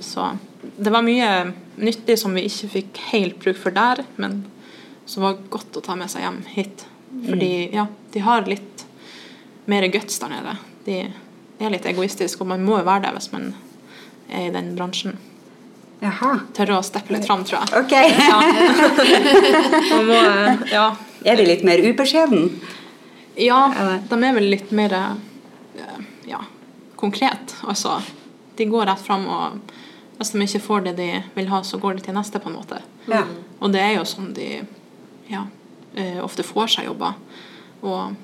Så 0.00 0.26
det 0.76 0.90
var 0.90 1.02
mye 1.02 1.30
nyttig 1.76 2.18
som 2.18 2.34
vi 2.36 2.46
ikke 2.48 2.68
fikk 2.72 3.00
helt 3.10 3.38
bruk 3.42 3.58
for 3.58 3.74
der, 3.74 4.04
men 4.16 4.44
som 5.06 5.26
var 5.26 5.40
godt 5.50 5.78
å 5.78 5.84
ta 5.84 5.96
med 5.98 6.10
seg 6.10 6.24
hjem 6.24 6.40
hit. 6.54 6.86
Fordi 7.26 7.52
ja, 7.74 7.86
de 8.12 8.22
har 8.22 8.48
litt 8.48 8.84
mer 9.70 9.86
guts 9.90 10.18
der 10.22 10.32
nede. 10.32 10.56
De 10.86 10.98
er 11.58 11.72
litt 11.72 11.86
egoistiske, 11.88 12.42
og 12.42 12.50
man 12.52 12.64
må 12.66 12.80
jo 12.80 12.86
være 12.86 13.06
det 13.06 13.14
hvis 13.16 13.32
man 13.34 13.50
er 14.28 14.48
i 14.48 14.54
den 14.54 14.74
bransjen. 14.78 15.16
Jaha. 16.00 16.32
Tørre 16.56 16.78
å 16.78 16.84
steppe 16.84 17.14
litt 17.14 17.26
fram, 17.26 17.44
tror 17.48 17.62
jeg. 17.62 17.68
Ok. 17.80 17.94
Ja. 18.20 18.40
må, 20.08 20.18
ja. 20.70 20.88
Er 21.26 21.40
de 21.40 21.46
litt 21.48 21.64
mer 21.66 21.80
ubeskjeden? 21.82 22.50
ja, 23.36 23.60
de 24.08 24.16
er 24.24 24.36
vel 24.36 24.46
litt 24.48 24.70
mer 24.76 24.92
eh, 24.96 25.96
ja, 26.28 26.40
konkret. 26.96 27.56
Altså, 27.68 27.98
de 28.56 28.68
går 28.70 28.86
rett 28.88 29.02
fram, 29.02 29.26
og 29.28 29.74
hvis 30.16 30.32
de 30.32 30.44
ikke 30.46 30.64
får 30.64 30.86
det 30.86 30.94
de 31.00 31.08
vil 31.34 31.50
ha, 31.52 31.60
så 31.64 31.80
går 31.80 31.98
de 31.98 32.06
til 32.06 32.16
neste, 32.16 32.40
på 32.40 32.48
en 32.48 32.56
måte. 32.56 32.80
Ja. 33.10 33.24
Og 33.60 33.72
det 33.74 33.82
er 33.84 33.96
jo 33.98 34.06
sånn 34.08 34.32
de 34.36 34.50
ja, 35.28 35.44
eh, 35.94 36.20
ofte 36.24 36.46
får 36.46 36.76
seg 36.78 36.88
jobber. 36.88 37.18
Og 37.84 38.16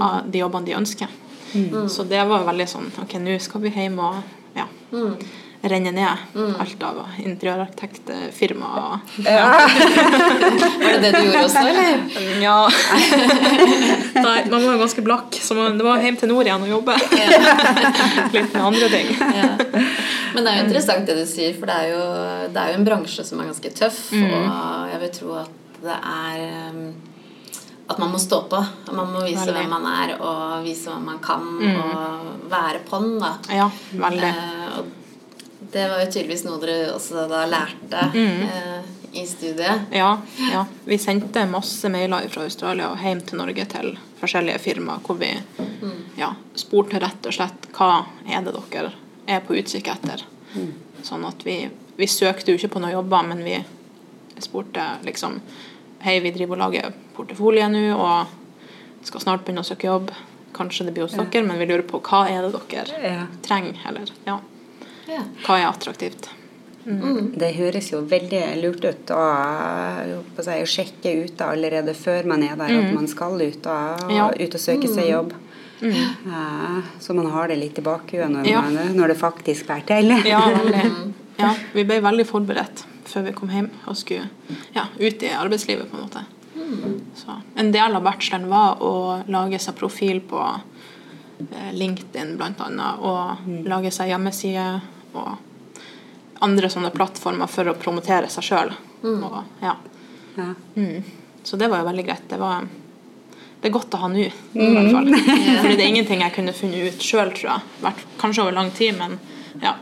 av 0.00 0.24
de 0.26 0.40
jobbene 0.40 0.66
de 0.66 0.78
ønsker. 0.78 1.12
Så 1.88 2.04
det 2.04 2.20
var 2.28 2.42
veldig 2.44 2.64
sånn 2.68 2.88
Ok, 3.00 3.14
nå 3.22 3.38
skal 3.40 3.62
vi 3.62 3.70
hjem 3.72 3.94
og 4.04 4.18
ja, 4.52 4.66
renne 5.62 5.90
ned 5.90 6.06
alt 6.62 6.82
av 6.86 6.98
interiørarkitektfirma. 7.18 8.68
og- 8.78 9.00
Var 10.78 10.92
det 10.92 11.00
det 11.02 11.10
du 11.12 11.18
gjorde 11.24 11.44
også, 11.44 11.62
eller? 11.66 11.98
Ja. 12.42 12.58
Nei, 14.28 14.38
man 14.50 14.62
var 14.64 14.72
jo 14.76 14.78
ganske 14.84 15.02
blakk, 15.04 15.34
så 15.42 15.54
man, 15.58 15.78
det 15.78 15.84
var 15.86 15.98
hjem 16.02 16.16
til 16.20 16.30
nord 16.30 16.46
igjen 16.46 16.62
og 16.66 16.70
jobbe. 16.76 16.94
Litt 18.34 18.52
med 18.54 18.62
andre 18.62 18.88
ting. 18.92 19.10
Ja. 19.18 19.50
Men 20.34 20.44
det 20.44 20.52
er 20.52 20.56
jo 20.60 20.64
interessant 20.68 21.06
det 21.08 21.16
du 21.18 21.24
sier, 21.28 21.54
for 21.58 21.70
det 21.70 21.76
er 21.82 21.92
jo, 21.94 22.02
det 22.54 22.62
er 22.62 22.72
jo 22.72 22.78
en 22.80 22.86
bransje 22.88 23.24
som 23.26 23.40
er 23.42 23.50
ganske 23.50 23.70
tøff. 23.78 24.00
Og 24.14 24.92
jeg 24.92 25.02
vil 25.04 25.14
tro 25.18 25.36
at 25.42 25.54
det 25.78 25.94
er 25.94 26.40
um, 26.74 26.80
At 27.88 27.96
man 28.02 28.10
må 28.12 28.18
stå 28.20 28.42
på. 28.50 28.58
Man 28.92 29.12
må 29.14 29.22
vise 29.24 29.44
Veldig. 29.46 29.54
hvem 29.62 29.70
man 29.72 29.84
er, 29.88 30.10
og 30.20 30.64
vise 30.66 30.90
hva 30.90 30.98
man 31.00 31.18
kan, 31.24 31.44
og 31.80 32.48
være 32.50 32.82
på'n, 32.88 33.06
da. 33.22 33.30
Ja, 33.54 33.68
veldig. 33.96 34.28
Eh, 34.28 34.57
det 35.72 35.88
var 35.90 36.00
jo 36.04 36.10
tydeligvis 36.12 36.44
noe 36.46 36.60
dere 36.62 36.92
også 36.94 37.26
da 37.30 37.42
lærte 37.50 38.04
eh, 38.16 38.86
i 39.18 39.24
studiet. 39.26 39.88
Ja, 39.92 40.10
ja. 40.52 40.62
Vi 40.84 40.98
sendte 41.00 41.44
masse 41.50 41.88
mailer 41.92 42.28
fra 42.32 42.44
Australia 42.48 42.90
og 42.92 43.02
hjem 43.02 43.20
til 43.26 43.40
Norge 43.40 43.64
til 43.72 43.94
forskjellige 44.20 44.58
firmaer 44.64 45.00
hvor 45.06 45.18
vi 45.20 45.30
ja, 46.18 46.32
spurte 46.58 47.00
rett 47.02 47.26
og 47.28 47.34
slett 47.36 47.68
hva 47.76 48.04
er 48.28 48.42
det 48.46 48.54
dere 48.72 48.92
er 49.28 49.40
på 49.44 49.56
utkikk 49.60 49.90
etter. 49.92 50.24
Sånn 51.04 51.24
at 51.28 51.44
vi, 51.46 51.60
vi 51.98 52.06
søkte 52.08 52.52
jo 52.52 52.58
ikke 52.58 52.72
på 52.76 52.80
noen 52.82 52.96
jobber, 52.96 53.26
men 53.28 53.44
vi 53.44 53.58
spurte 54.42 54.84
liksom 55.06 55.40
Hei, 56.00 56.20
vi 56.22 56.30
driver 56.30 56.54
og 56.54 56.60
lager 56.62 56.92
portefolje 57.16 57.64
nå 57.72 57.80
og 57.98 59.04
skal 59.08 59.20
snart 59.24 59.42
begynne 59.42 59.64
å 59.64 59.66
søke 59.66 59.88
jobb. 59.88 60.12
Kanskje 60.54 60.84
det 60.86 60.92
blir 60.94 61.08
hos 61.08 61.16
dere, 61.18 61.42
men 61.42 61.58
vi 61.58 61.66
lurer 61.66 61.82
på 61.86 61.98
hva 62.06 62.20
er 62.30 62.46
det 62.46 62.52
dere 62.70 63.00
Ja. 63.02 63.24
trenger, 63.42 63.80
eller 63.90 64.12
ja, 64.28 64.36
Ja. 65.08 65.22
hva 65.46 65.58
er 65.58 65.66
attraktivt. 65.70 66.28
Det 66.88 67.50
høres 67.58 67.90
jo 67.92 67.98
veldig 68.08 68.38
lurt 68.62 68.84
ut 68.84 69.10
å, 69.12 69.18
å 69.20 70.44
si, 70.44 70.54
å 70.56 70.68
sjekke 70.68 71.10
ut 71.24 71.34
da 71.36 71.50
allerede 71.52 71.92
før 71.96 72.24
man 72.30 72.42
er 72.46 72.54
der 72.56 72.72
at 72.78 72.94
man 72.94 73.08
skal 73.10 73.36
ut 73.42 73.66
og, 73.68 74.10
Ja. 74.14 74.30
ut 74.32 74.54
og 74.56 74.60
søke 74.62 74.88
seg 74.88 75.10
jobb. 75.10 75.34
Eh, 75.82 76.78
så 77.00 77.14
man 77.14 77.26
har 77.30 77.48
det 77.48 77.58
litt 77.60 77.78
i 77.78 77.82
bakhuet 77.84 78.30
når, 78.32 78.46
Ja. 78.48 78.62
når 78.94 79.08
det 79.12 79.18
faktisk 79.20 79.66
bærer 79.68 79.86
til. 79.86 80.08
Ja. 80.26 80.40
Ja, 81.38 81.52
vi 81.72 81.84
ble 81.86 82.00
veldig 82.02 82.24
forberedt 82.26 82.80
før 83.06 83.22
vi 83.28 83.32
kom 83.32 83.48
hjem 83.52 83.68
og 83.86 83.94
skulle 83.96 84.26
ja, 84.74 84.86
ut 84.98 85.22
i 85.22 85.28
arbeidslivet. 85.28 85.90
på 85.90 85.96
en 85.96 86.08
måte. 86.08 86.24
Så 87.14 87.36
En 87.56 87.70
del 87.70 87.94
av 87.94 88.02
bacheloren 88.02 88.48
var 88.48 88.80
å 88.82 89.22
lage 89.28 89.60
seg 89.60 89.76
profil 89.78 90.20
på 90.20 90.40
eh, 91.52 91.72
LinkedIn 91.72 92.36
bl.a. 92.36 92.88
Og 92.98 93.66
lage 93.68 93.92
seg 93.94 94.08
hjemmeside 94.10 94.80
og 95.14 96.42
andre 96.44 96.70
sånne 96.70 96.90
plattformer 96.94 97.50
for 97.50 97.70
å 97.70 97.76
promotere 97.78 98.28
seg 98.30 98.46
sjøl. 98.46 98.74
Ja. 99.62 99.74
Ja. 100.38 100.52
Mm. 100.76 101.02
Så 101.42 101.56
det 101.56 101.70
var 101.70 101.82
jo 101.82 101.88
veldig 101.88 102.04
greit. 102.06 102.28
Det, 102.30 102.38
var, 102.38 102.66
det 103.60 103.68
er 103.68 103.74
godt 103.74 103.94
å 103.96 104.02
ha 104.04 104.10
nå, 104.12 104.28
i 104.28 104.68
hvert 104.68 104.92
fall. 104.94 105.10
Fordi 105.62 105.74
det 105.74 105.84
er 105.84 105.88
ingenting 105.88 106.22
jeg 106.22 106.34
kunne 106.36 106.54
funnet 106.54 106.92
ut 106.92 107.04
sjøl, 107.04 107.32
tror 107.34 107.50
jeg. 107.54 107.74
Vært, 107.82 108.04
kanskje 108.20 108.44
over 108.44 108.58
lang 108.58 108.70
tid, 108.76 108.98
men 109.00 109.18
ja. 109.64 109.76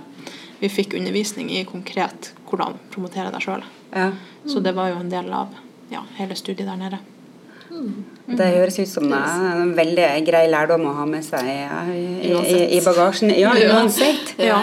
Vi 0.57 0.71
fikk 0.73 0.95
undervisning 0.97 1.51
i 1.53 1.67
konkret 1.69 2.31
hvordan 2.49 2.79
promotere 2.95 3.29
deg 3.35 3.45
sjøl. 3.45 3.67
Ja. 3.93 4.09
Så 4.49 4.63
det 4.65 4.73
var 4.77 4.89
jo 4.95 5.03
en 5.03 5.13
del 5.13 5.29
av 5.35 5.53
ja, 5.93 6.01
hele 6.17 6.37
studiet 6.39 6.69
der 6.69 6.81
nede. 6.81 7.03
Det 8.27 8.47
høres 8.57 8.79
ut 8.83 8.89
som 8.91 9.13
en 9.13 9.73
veldig 9.77 10.09
grei 10.27 10.47
lærdom 10.51 10.87
å 10.91 10.97
ha 10.99 11.05
med 11.07 11.23
seg 11.25 11.47
i, 11.47 11.61
i, 12.27 12.33
i, 12.35 12.59
i 12.79 12.81
bagasjen. 12.83 13.31
Ja, 13.39 13.53
uansett. 13.55 14.35
Ja. 14.43 14.59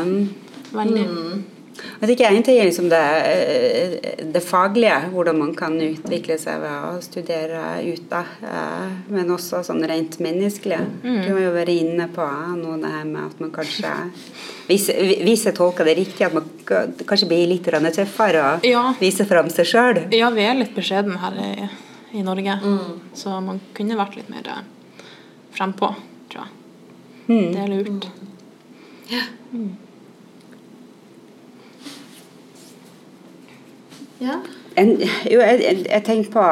Um, 0.00 0.30
Veldig. 0.72 1.04
jeg 2.00 2.08
tenker 2.10 2.26
En 2.36 2.42
ting 2.44 2.58
er 2.60 2.66
liksom 2.68 2.88
det, 2.92 3.02
det 4.34 4.42
faglige, 4.44 4.96
hvordan 5.12 5.38
man 5.38 5.52
kan 5.56 5.76
utvikle 5.80 6.36
seg 6.40 6.60
ved 6.60 6.74
å 6.88 6.90
studere 7.04 7.62
ute. 7.86 8.20
eh, 8.44 8.96
Men 9.12 9.30
også 9.36 9.62
sånn 9.64 9.84
rent 9.88 10.18
menneskelig. 10.24 10.80
Du 11.04 11.32
har 11.32 11.40
jo 11.44 11.52
vært 11.54 11.72
inne 11.72 12.08
på 12.12 12.26
noe 12.58 12.76
det 12.82 12.92
her 12.92 13.04
med 13.08 13.24
at 13.30 13.40
man 13.40 13.52
kanskje 13.54 13.92
Hvis, 14.68 14.88
hvis 15.24 15.44
jeg 15.48 15.56
tolker 15.56 15.84
det 15.88 15.96
riktig, 15.96 16.26
at 16.26 16.34
man 16.36 16.48
kanskje 16.68 17.28
blir 17.30 17.46
litt 17.48 17.64
tøffere 17.68 18.44
og 18.58 18.64
Ja. 18.68 18.92
vise 19.00 19.24
fram 19.24 19.48
seg 19.50 19.64
sjøl. 19.66 20.02
Ja, 20.12 20.28
vi 20.30 20.42
er 20.44 20.54
litt 20.54 20.74
beskjeden 20.76 21.16
her 21.18 21.32
i, 21.32 21.68
i 22.12 22.22
Norge, 22.22 22.54
så 23.14 23.40
man 23.44 23.60
kunne 23.76 23.98
vært 23.98 24.16
litt 24.16 24.30
mer 24.32 24.46
eh, 24.48 24.62
frempå, 25.56 25.92
tror 26.32 26.46
jeg. 26.46 26.54
Det 27.52 27.60
er 27.60 27.68
lurt. 27.68 28.08
Ja. 34.20 34.40
En, 34.76 34.94
jo, 35.00 35.40
jeg, 35.40 35.60
jeg, 35.62 35.84
jeg 35.84 36.04
tenker 36.06 36.30
på 36.32 36.44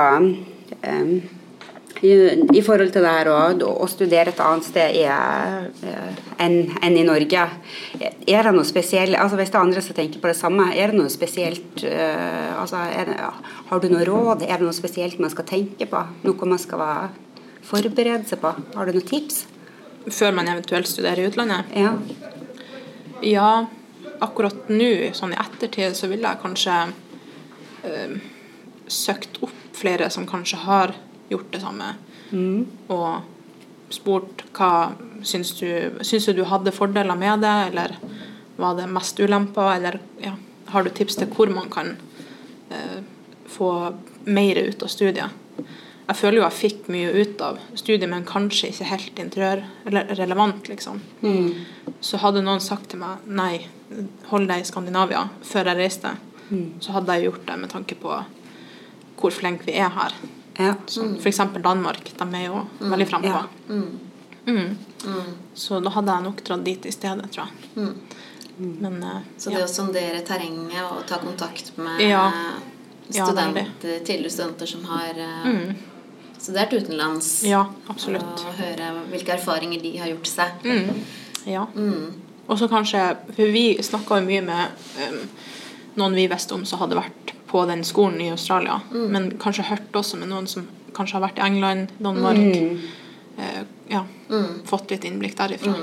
um, 0.91 1.13
i, 2.05 2.13
I 2.53 2.63
forhold 2.65 2.93
til 2.93 3.05
det 3.05 3.13
her 3.13 3.29
å, 3.33 3.39
å 3.81 3.87
studere 3.89 4.33
et 4.33 4.41
annet 4.43 4.67
sted 4.67 4.97
eh, 5.01 6.19
enn 6.43 6.57
en 6.85 6.99
i 6.99 7.05
Norge. 7.07 7.45
Er 8.29 8.49
det 8.49 8.53
noe 8.53 8.67
spesielt 8.69 9.17
altså 9.17 9.39
Hvis 9.39 9.53
det 9.53 9.59
er 9.59 9.63
andre 9.63 9.85
som 9.85 9.97
tenker 9.97 10.21
på 10.21 10.31
det 10.31 10.37
samme, 10.39 10.69
er 10.77 10.93
det 10.93 11.01
noe 11.01 11.13
spesielt 11.13 11.85
uh, 11.87 12.61
altså 12.61 12.83
det, 12.93 13.17
ja, 13.17 13.31
Har 13.71 13.81
du 13.81 13.89
noe 13.93 14.05
råd? 14.09 14.45
Er 14.45 14.61
det 14.61 14.67
noe 14.67 14.77
spesielt 14.77 15.21
man 15.23 15.33
skal 15.33 15.49
tenke 15.49 15.89
på? 15.89 16.03
Noe 16.27 16.51
man 16.51 16.61
skal 16.61 16.83
være, 16.83 17.09
forberede 17.67 18.29
seg 18.29 18.43
på? 18.45 18.53
Har 18.77 18.89
du 18.89 18.97
noen 18.97 19.09
tips? 19.09 19.47
Før 20.07 20.37
man 20.37 20.51
eventuelt 20.53 20.87
studerer 20.87 21.25
i 21.25 21.31
utlandet. 21.31 21.73
Ja. 21.75 21.97
Ja, 23.25 23.51
akkurat 24.23 24.69
nå, 24.71 24.93
sånn 25.17 25.33
i 25.35 25.41
ettertid, 25.41 25.97
så 25.99 26.11
ville 26.13 26.29
jeg 26.29 26.43
kanskje 26.45 26.77
uh, 27.89 28.17
søkt 28.87 29.41
opp 29.43 29.57
flere 29.77 30.09
som 30.13 30.29
kanskje 30.29 30.61
har 30.63 30.95
gjort 31.31 31.53
det 31.53 31.61
samme, 31.63 31.95
og 32.89 33.93
spurt 33.95 34.43
hva 34.57 34.93
syns 35.23 35.53
du 35.61 35.69
Syns 36.03 36.27
du 36.27 36.33
du 36.33 36.45
hadde 36.45 36.73
fordeler 36.75 37.17
med 37.17 37.41
det, 37.45 37.55
eller 37.69 37.97
var 38.57 38.75
det 38.79 38.89
mest 38.91 39.21
ulemper, 39.21 39.77
eller 39.77 40.01
ja, 40.23 40.33
har 40.73 40.83
du 40.85 40.91
tips 40.91 41.17
til 41.21 41.29
hvor 41.29 41.51
man 41.53 41.69
kan 41.71 41.97
eh, 42.71 43.03
få 43.47 43.95
mer 44.25 44.57
ut 44.57 44.83
av 44.83 44.89
studiet? 44.89 45.31
Jeg 46.07 46.17
føler 46.17 46.39
jo 46.39 46.45
jeg 46.45 46.55
fikk 46.55 46.89
mye 46.95 47.11
ut 47.13 47.41
av 47.43 47.59
studiet, 47.75 48.09
men 48.11 48.25
kanskje 48.27 48.69
ikke 48.71 48.91
helt 48.93 49.19
interiørrelevant, 49.19 50.69
liksom. 50.71 51.01
Så 52.01 52.21
hadde 52.23 52.45
noen 52.47 52.61
sagt 52.63 52.91
til 52.93 53.01
meg 53.03 53.25
nei, 53.27 53.67
hold 54.31 54.47
deg 54.47 54.63
i 54.63 54.67
Skandinavia 54.69 55.25
før 55.43 55.73
jeg 55.73 55.77
reiste, 55.81 56.15
så 56.81 56.93
hadde 56.95 57.17
jeg 57.17 57.27
gjort 57.27 57.47
det 57.49 57.57
med 57.59 57.71
tanke 57.73 57.95
på 57.99 58.15
hvor 59.17 59.33
flinke 59.35 59.67
vi 59.67 59.75
er 59.83 59.91
her. 59.91 60.15
Ja. 60.59 60.75
For 60.89 61.29
eksempel 61.29 61.63
Danmark, 61.63 62.13
de 62.19 62.27
er 62.37 62.47
jo 62.47 62.63
veldig 62.79 63.09
frampå. 63.09 63.29
Ja. 63.29 63.45
Mm. 64.47 64.77
Så 65.55 65.81
da 65.81 65.91
hadde 65.91 66.15
jeg 66.15 66.25
nok 66.29 66.45
dratt 66.47 66.65
dit 66.65 66.87
i 66.87 66.93
stedet, 66.95 67.29
tror 67.35 67.49
jeg. 67.49 67.89
Men 68.57 69.03
uh, 69.03 69.19
Så 69.37 69.51
det 69.51 69.61
ja. 69.61 69.67
å 69.67 69.71
sondere 69.71 70.23
terrenget 70.25 70.81
og 70.87 71.03
ta 71.09 71.19
kontakt 71.21 71.75
med 71.77 72.01
Ja. 72.07 72.31
studenter, 73.11 73.69
tidligere 73.83 74.33
studenter 74.33 74.67
som 74.67 74.85
har 74.89 75.19
eh, 75.21 75.75
studert 76.39 76.73
utenlands. 76.73 77.45
Og 78.49 78.57
høre 78.59 78.89
hvilke 79.13 79.37
erfaringer 79.37 79.83
de 79.83 79.93
har 80.01 80.09
gjort 80.11 80.31
seg. 80.31 80.65
Mm. 80.65 81.05
Ja. 81.47 81.67
Mm. 81.75 82.15
Og 82.47 82.59
så 82.59 82.69
kanskje 82.71 83.03
For 83.35 83.53
vi 83.53 83.77
snakka 83.83 84.21
jo 84.21 84.27
mye 84.27 84.43
med 84.47 84.83
um, 85.05 85.23
noen 86.01 86.15
vi 86.15 86.27
visste 86.31 86.55
om 86.55 86.65
som 86.67 86.81
hadde 86.83 86.99
vært 86.99 87.26
på 87.57 87.67
den 87.73 87.85
skolen 87.89 88.21
i 88.21 88.31
Australia, 88.31 88.81
Mm. 88.93 89.07
men 89.13 89.31
kanskje 89.39 89.65
hørt 89.71 89.93
også 89.97 90.19
med 90.21 90.29
noen 90.29 90.47
som 90.49 90.69
kanskje 90.97 91.19
har 91.19 91.25
vært 91.29 91.39
i 91.41 91.47
England, 91.47 91.89
Danmark. 92.03 92.37
eh, 93.39 93.63
ja, 93.89 94.05
Mm. 94.29 94.63
fått 94.65 94.91
litt 94.91 95.05
innblikk 95.05 95.37
derifra. 95.37 95.75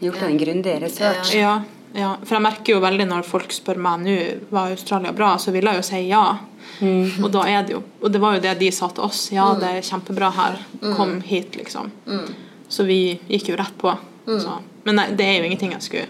Gjort 0.00 0.22
en 0.22 0.38
grundig 0.38 0.80
research. 0.82 1.34
Ja, 1.34 1.62
ja, 1.94 2.16
for 2.24 2.36
jeg 2.36 2.42
merker 2.42 2.72
jo 2.74 2.80
veldig 2.80 3.06
når 3.08 3.24
folk 3.24 3.48
spør 3.52 3.76
meg 3.76 4.00
nå 4.04 4.14
var 4.50 4.70
Australia 4.70 5.12
bra, 5.12 5.34
så 5.36 5.50
vil 5.52 5.64
jeg 5.64 5.76
jo 5.76 5.82
si 5.82 6.00
ja. 6.08 6.38
Mm. 6.80 7.24
Og 7.24 7.30
da 7.32 7.42
er 7.48 7.62
det 7.66 7.72
jo 7.74 7.82
Og 8.02 8.12
det 8.12 8.20
var 8.20 8.34
jo 8.34 8.40
det 8.40 8.58
de 8.60 8.70
sa 8.70 8.88
til 8.88 9.04
oss. 9.04 9.30
Ja, 9.32 9.54
det 9.54 9.64
er 9.68 9.80
kjempebra 9.82 10.30
her. 10.32 10.58
Kom 10.96 11.20
hit, 11.20 11.56
liksom. 11.56 11.90
Mm. 12.06 12.34
Så 12.68 12.86
vi 12.86 13.18
gikk 13.28 13.48
jo 13.48 13.56
rett 13.56 13.76
på. 13.78 13.98
Så. 14.26 14.62
Men 14.84 14.96
nei, 14.96 15.06
det 15.10 15.26
er 15.26 15.38
jo 15.42 15.44
ingenting 15.50 15.72
jeg 15.72 15.82
skulle 15.82 16.06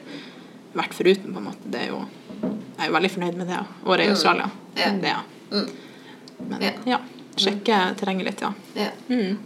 vært 0.76 0.92
foruten, 0.94 1.32
på 1.32 1.38
en 1.38 1.44
måte. 1.44 1.64
Det 1.70 1.80
er 1.80 1.88
jo 1.88 2.04
Jeg 2.80 2.86
er 2.86 2.90
jo 2.90 2.96
veldig 2.96 3.10
fornøyd 3.12 3.34
med 3.36 3.50
det 3.52 3.56
året 3.92 4.06
i 4.06 4.10
Australia. 4.14 4.46
Mm. 4.72 5.00
Det 5.02 5.10
ja. 5.10 5.18
Mm. 5.52 5.66
Men 6.48 6.62
Ja. 6.64 6.70
ja. 6.94 6.98
Sjekke 7.36 7.76
terrenget 8.00 8.24
litt, 8.30 8.40
ja. 8.40 8.52
Ja. 8.74 8.86
Mm. 9.08 9.38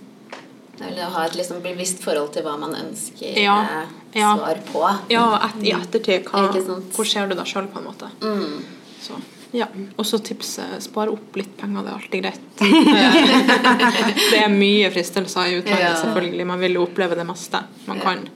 Det 0.76 0.82
er 0.82 0.88
vel 0.90 1.00
å 1.04 1.10
ha 1.14 1.24
et 1.26 1.34
liksom 1.38 1.60
bevisst 1.62 2.00
forhold 2.02 2.32
til 2.34 2.42
hva 2.46 2.54
man 2.58 2.74
ønsker 2.78 3.36
Ja. 3.42 3.56
eh, 3.62 3.92
Ja. 4.20 4.36
svar 4.38 4.60
på. 4.70 4.82
Ja, 5.10 5.24
et, 5.48 5.62
i 5.66 5.72
ettertid. 5.74 6.24
Hva, 6.30 6.46
hvor 6.94 7.04
ser 7.06 7.26
du 7.28 7.34
deg 7.34 7.46
sjøl, 7.46 7.66
på 7.66 7.78
en 7.78 7.84
måte? 7.90 8.10
Mm. 8.22 8.64
Så, 9.02 9.18
ja. 9.52 9.66
Og 9.98 10.04
så 10.06 10.18
tipset 10.22 10.82
spare 10.82 11.10
opp 11.10 11.34
litt 11.36 11.56
penger, 11.58 11.82
det 11.82 11.90
er 11.90 11.98
alltid 11.98 12.22
greit. 12.22 12.40
det 14.30 14.40
er 14.44 14.48
mye 14.54 14.90
fristelser 14.94 15.50
i 15.50 15.58
utlandet, 15.60 15.98
selvfølgelig. 16.04 16.46
Man 16.46 16.62
vil 16.62 16.78
jo 16.78 16.86
oppleve 16.86 17.18
det 17.18 17.26
meste 17.26 17.64
man 17.90 18.00
kan. 18.00 18.28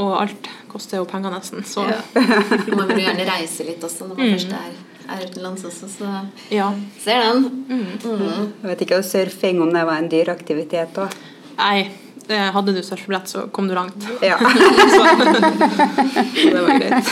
Og 0.00 0.12
alt 0.16 0.48
koster 0.72 0.96
jo 1.00 1.04
penger, 1.08 1.30
nesten. 1.34 1.64
Så 1.64 1.84
Ja. 1.88 2.00
Man 2.76 2.88
vil 2.88 2.98
jo 2.98 3.04
gjerne 3.06 3.24
reise 3.28 3.64
litt 3.68 3.82
også 3.84 4.04
når 4.08 4.16
man 4.20 4.30
først 4.34 4.52
er, 4.56 4.60
er 5.12 5.18
utenlands 5.28 5.64
også, 5.68 5.86
så 5.90 6.04
ja. 6.50 6.68
ser 7.02 7.18
den. 7.26 7.38
Mm. 7.68 7.86
Jeg 8.62 8.70
vet 8.70 8.80
ikke 8.86 8.98
om 9.00 9.06
surfing 9.06 9.56
om 9.62 9.70
det 9.74 9.84
var 9.88 9.96
en 10.00 10.10
dyr 10.12 10.28
aktivitet 10.32 10.92
òg. 11.02 11.08
Nei, 11.58 11.78
eh, 12.28 12.48
hadde 12.54 12.72
du 12.72 12.82
surfebrett, 12.82 13.28
så 13.28 13.38
kom 13.52 13.68
du 13.68 13.74
langt. 13.76 14.00
Ja. 14.24 14.36
Det 16.42 16.62
var 16.62 16.78
greit. 16.78 17.06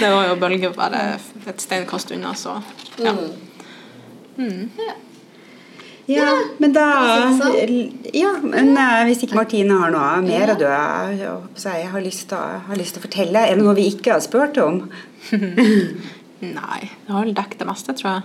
det 0.00 0.10
var 0.10 0.28
jo 0.28 0.34
bølge 0.40 0.70
bare 0.76 1.00
et 1.48 1.60
steinkast 1.62 2.10
unna, 2.14 2.34
så 2.34 2.60
ja. 3.00 3.14
ja, 4.36 4.94
men 6.58 6.72
da 6.74 6.86
Ja, 8.16 8.32
men 8.42 8.72
eh, 8.76 9.02
hvis 9.08 9.22
ikke 9.24 9.38
Martine 9.38 9.78
har 9.82 9.92
noe 9.94 10.20
mer 10.24 10.54
å 10.54 10.56
du 10.58 10.66
jeg 11.70 11.90
har 11.92 12.04
lyst 12.04 12.30
til 12.32 12.38
å, 12.40 13.04
fortelle 13.04 13.44
Er 13.46 13.58
det 13.58 13.64
noe 13.64 13.76
vi 13.78 13.88
ikke 13.92 14.14
har 14.16 14.24
spurt 14.24 14.58
om? 14.62 14.82
Nei, 16.40 16.80
det 16.80 17.12
har 17.12 17.26
vel 17.26 17.36
dekket 17.36 17.60
det 17.60 17.68
meste, 17.68 17.92
tror 17.98 18.14
jeg. 18.14 18.22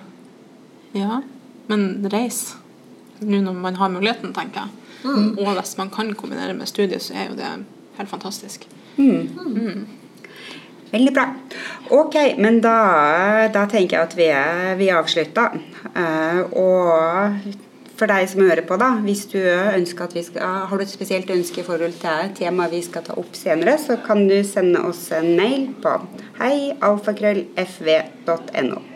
Ja. 1.02 1.20
Men 1.68 2.06
reis. 2.14 2.56
Nå 3.20 3.42
når 3.44 3.58
man 3.60 3.76
har 3.76 3.92
muligheten, 3.92 4.32
tenker 4.36 4.64
jeg. 4.64 4.86
Og 5.36 5.52
hvis 5.58 5.76
man 5.78 5.92
kan 5.92 6.14
kombinere 6.18 6.56
med 6.56 6.72
studiet, 6.72 7.04
så 7.04 7.14
er 7.14 7.28
jo 7.30 7.36
det 7.36 7.52
helt 7.98 8.10
fantastisk. 8.10 8.66
Veldig 10.92 11.14
bra. 11.14 11.26
Ok, 11.92 12.16
men 12.40 12.62
da, 12.64 12.78
da 13.52 13.66
tenker 13.68 13.98
jeg 13.98 14.08
at 14.08 14.16
vi 14.16 14.28
er, 14.32 14.76
vi 14.80 14.88
er 14.88 15.02
avslutta. 15.02 15.50
Eh, 15.92 16.42
og 16.56 17.50
for 18.00 18.08
deg 18.12 18.24
som 18.32 18.42
hører 18.44 18.64
på, 18.68 18.76
da, 18.82 18.90
hvis 19.06 19.24
du 19.32 19.40
ønsker 19.40 20.04
at 20.08 20.16
vi 20.18 20.24
skal, 20.28 20.44
har 20.70 20.78
du 20.78 20.84
et 20.84 20.92
spesielt 20.92 21.30
ønske 21.32 21.60
i 21.62 21.68
forhold 21.68 21.96
til 22.02 22.18
temaet 22.40 22.74
vi 22.76 22.82
skal 22.86 23.04
ta 23.06 23.12
opp 23.20 23.34
senere, 23.38 23.74
så 23.82 23.94
kan 24.06 24.20
du 24.30 24.38
sende 24.48 24.80
oss 24.90 25.04
en 25.16 25.30
mail 25.40 25.64
på 25.84 25.92
heialfakrøllfv.no. 26.42 28.95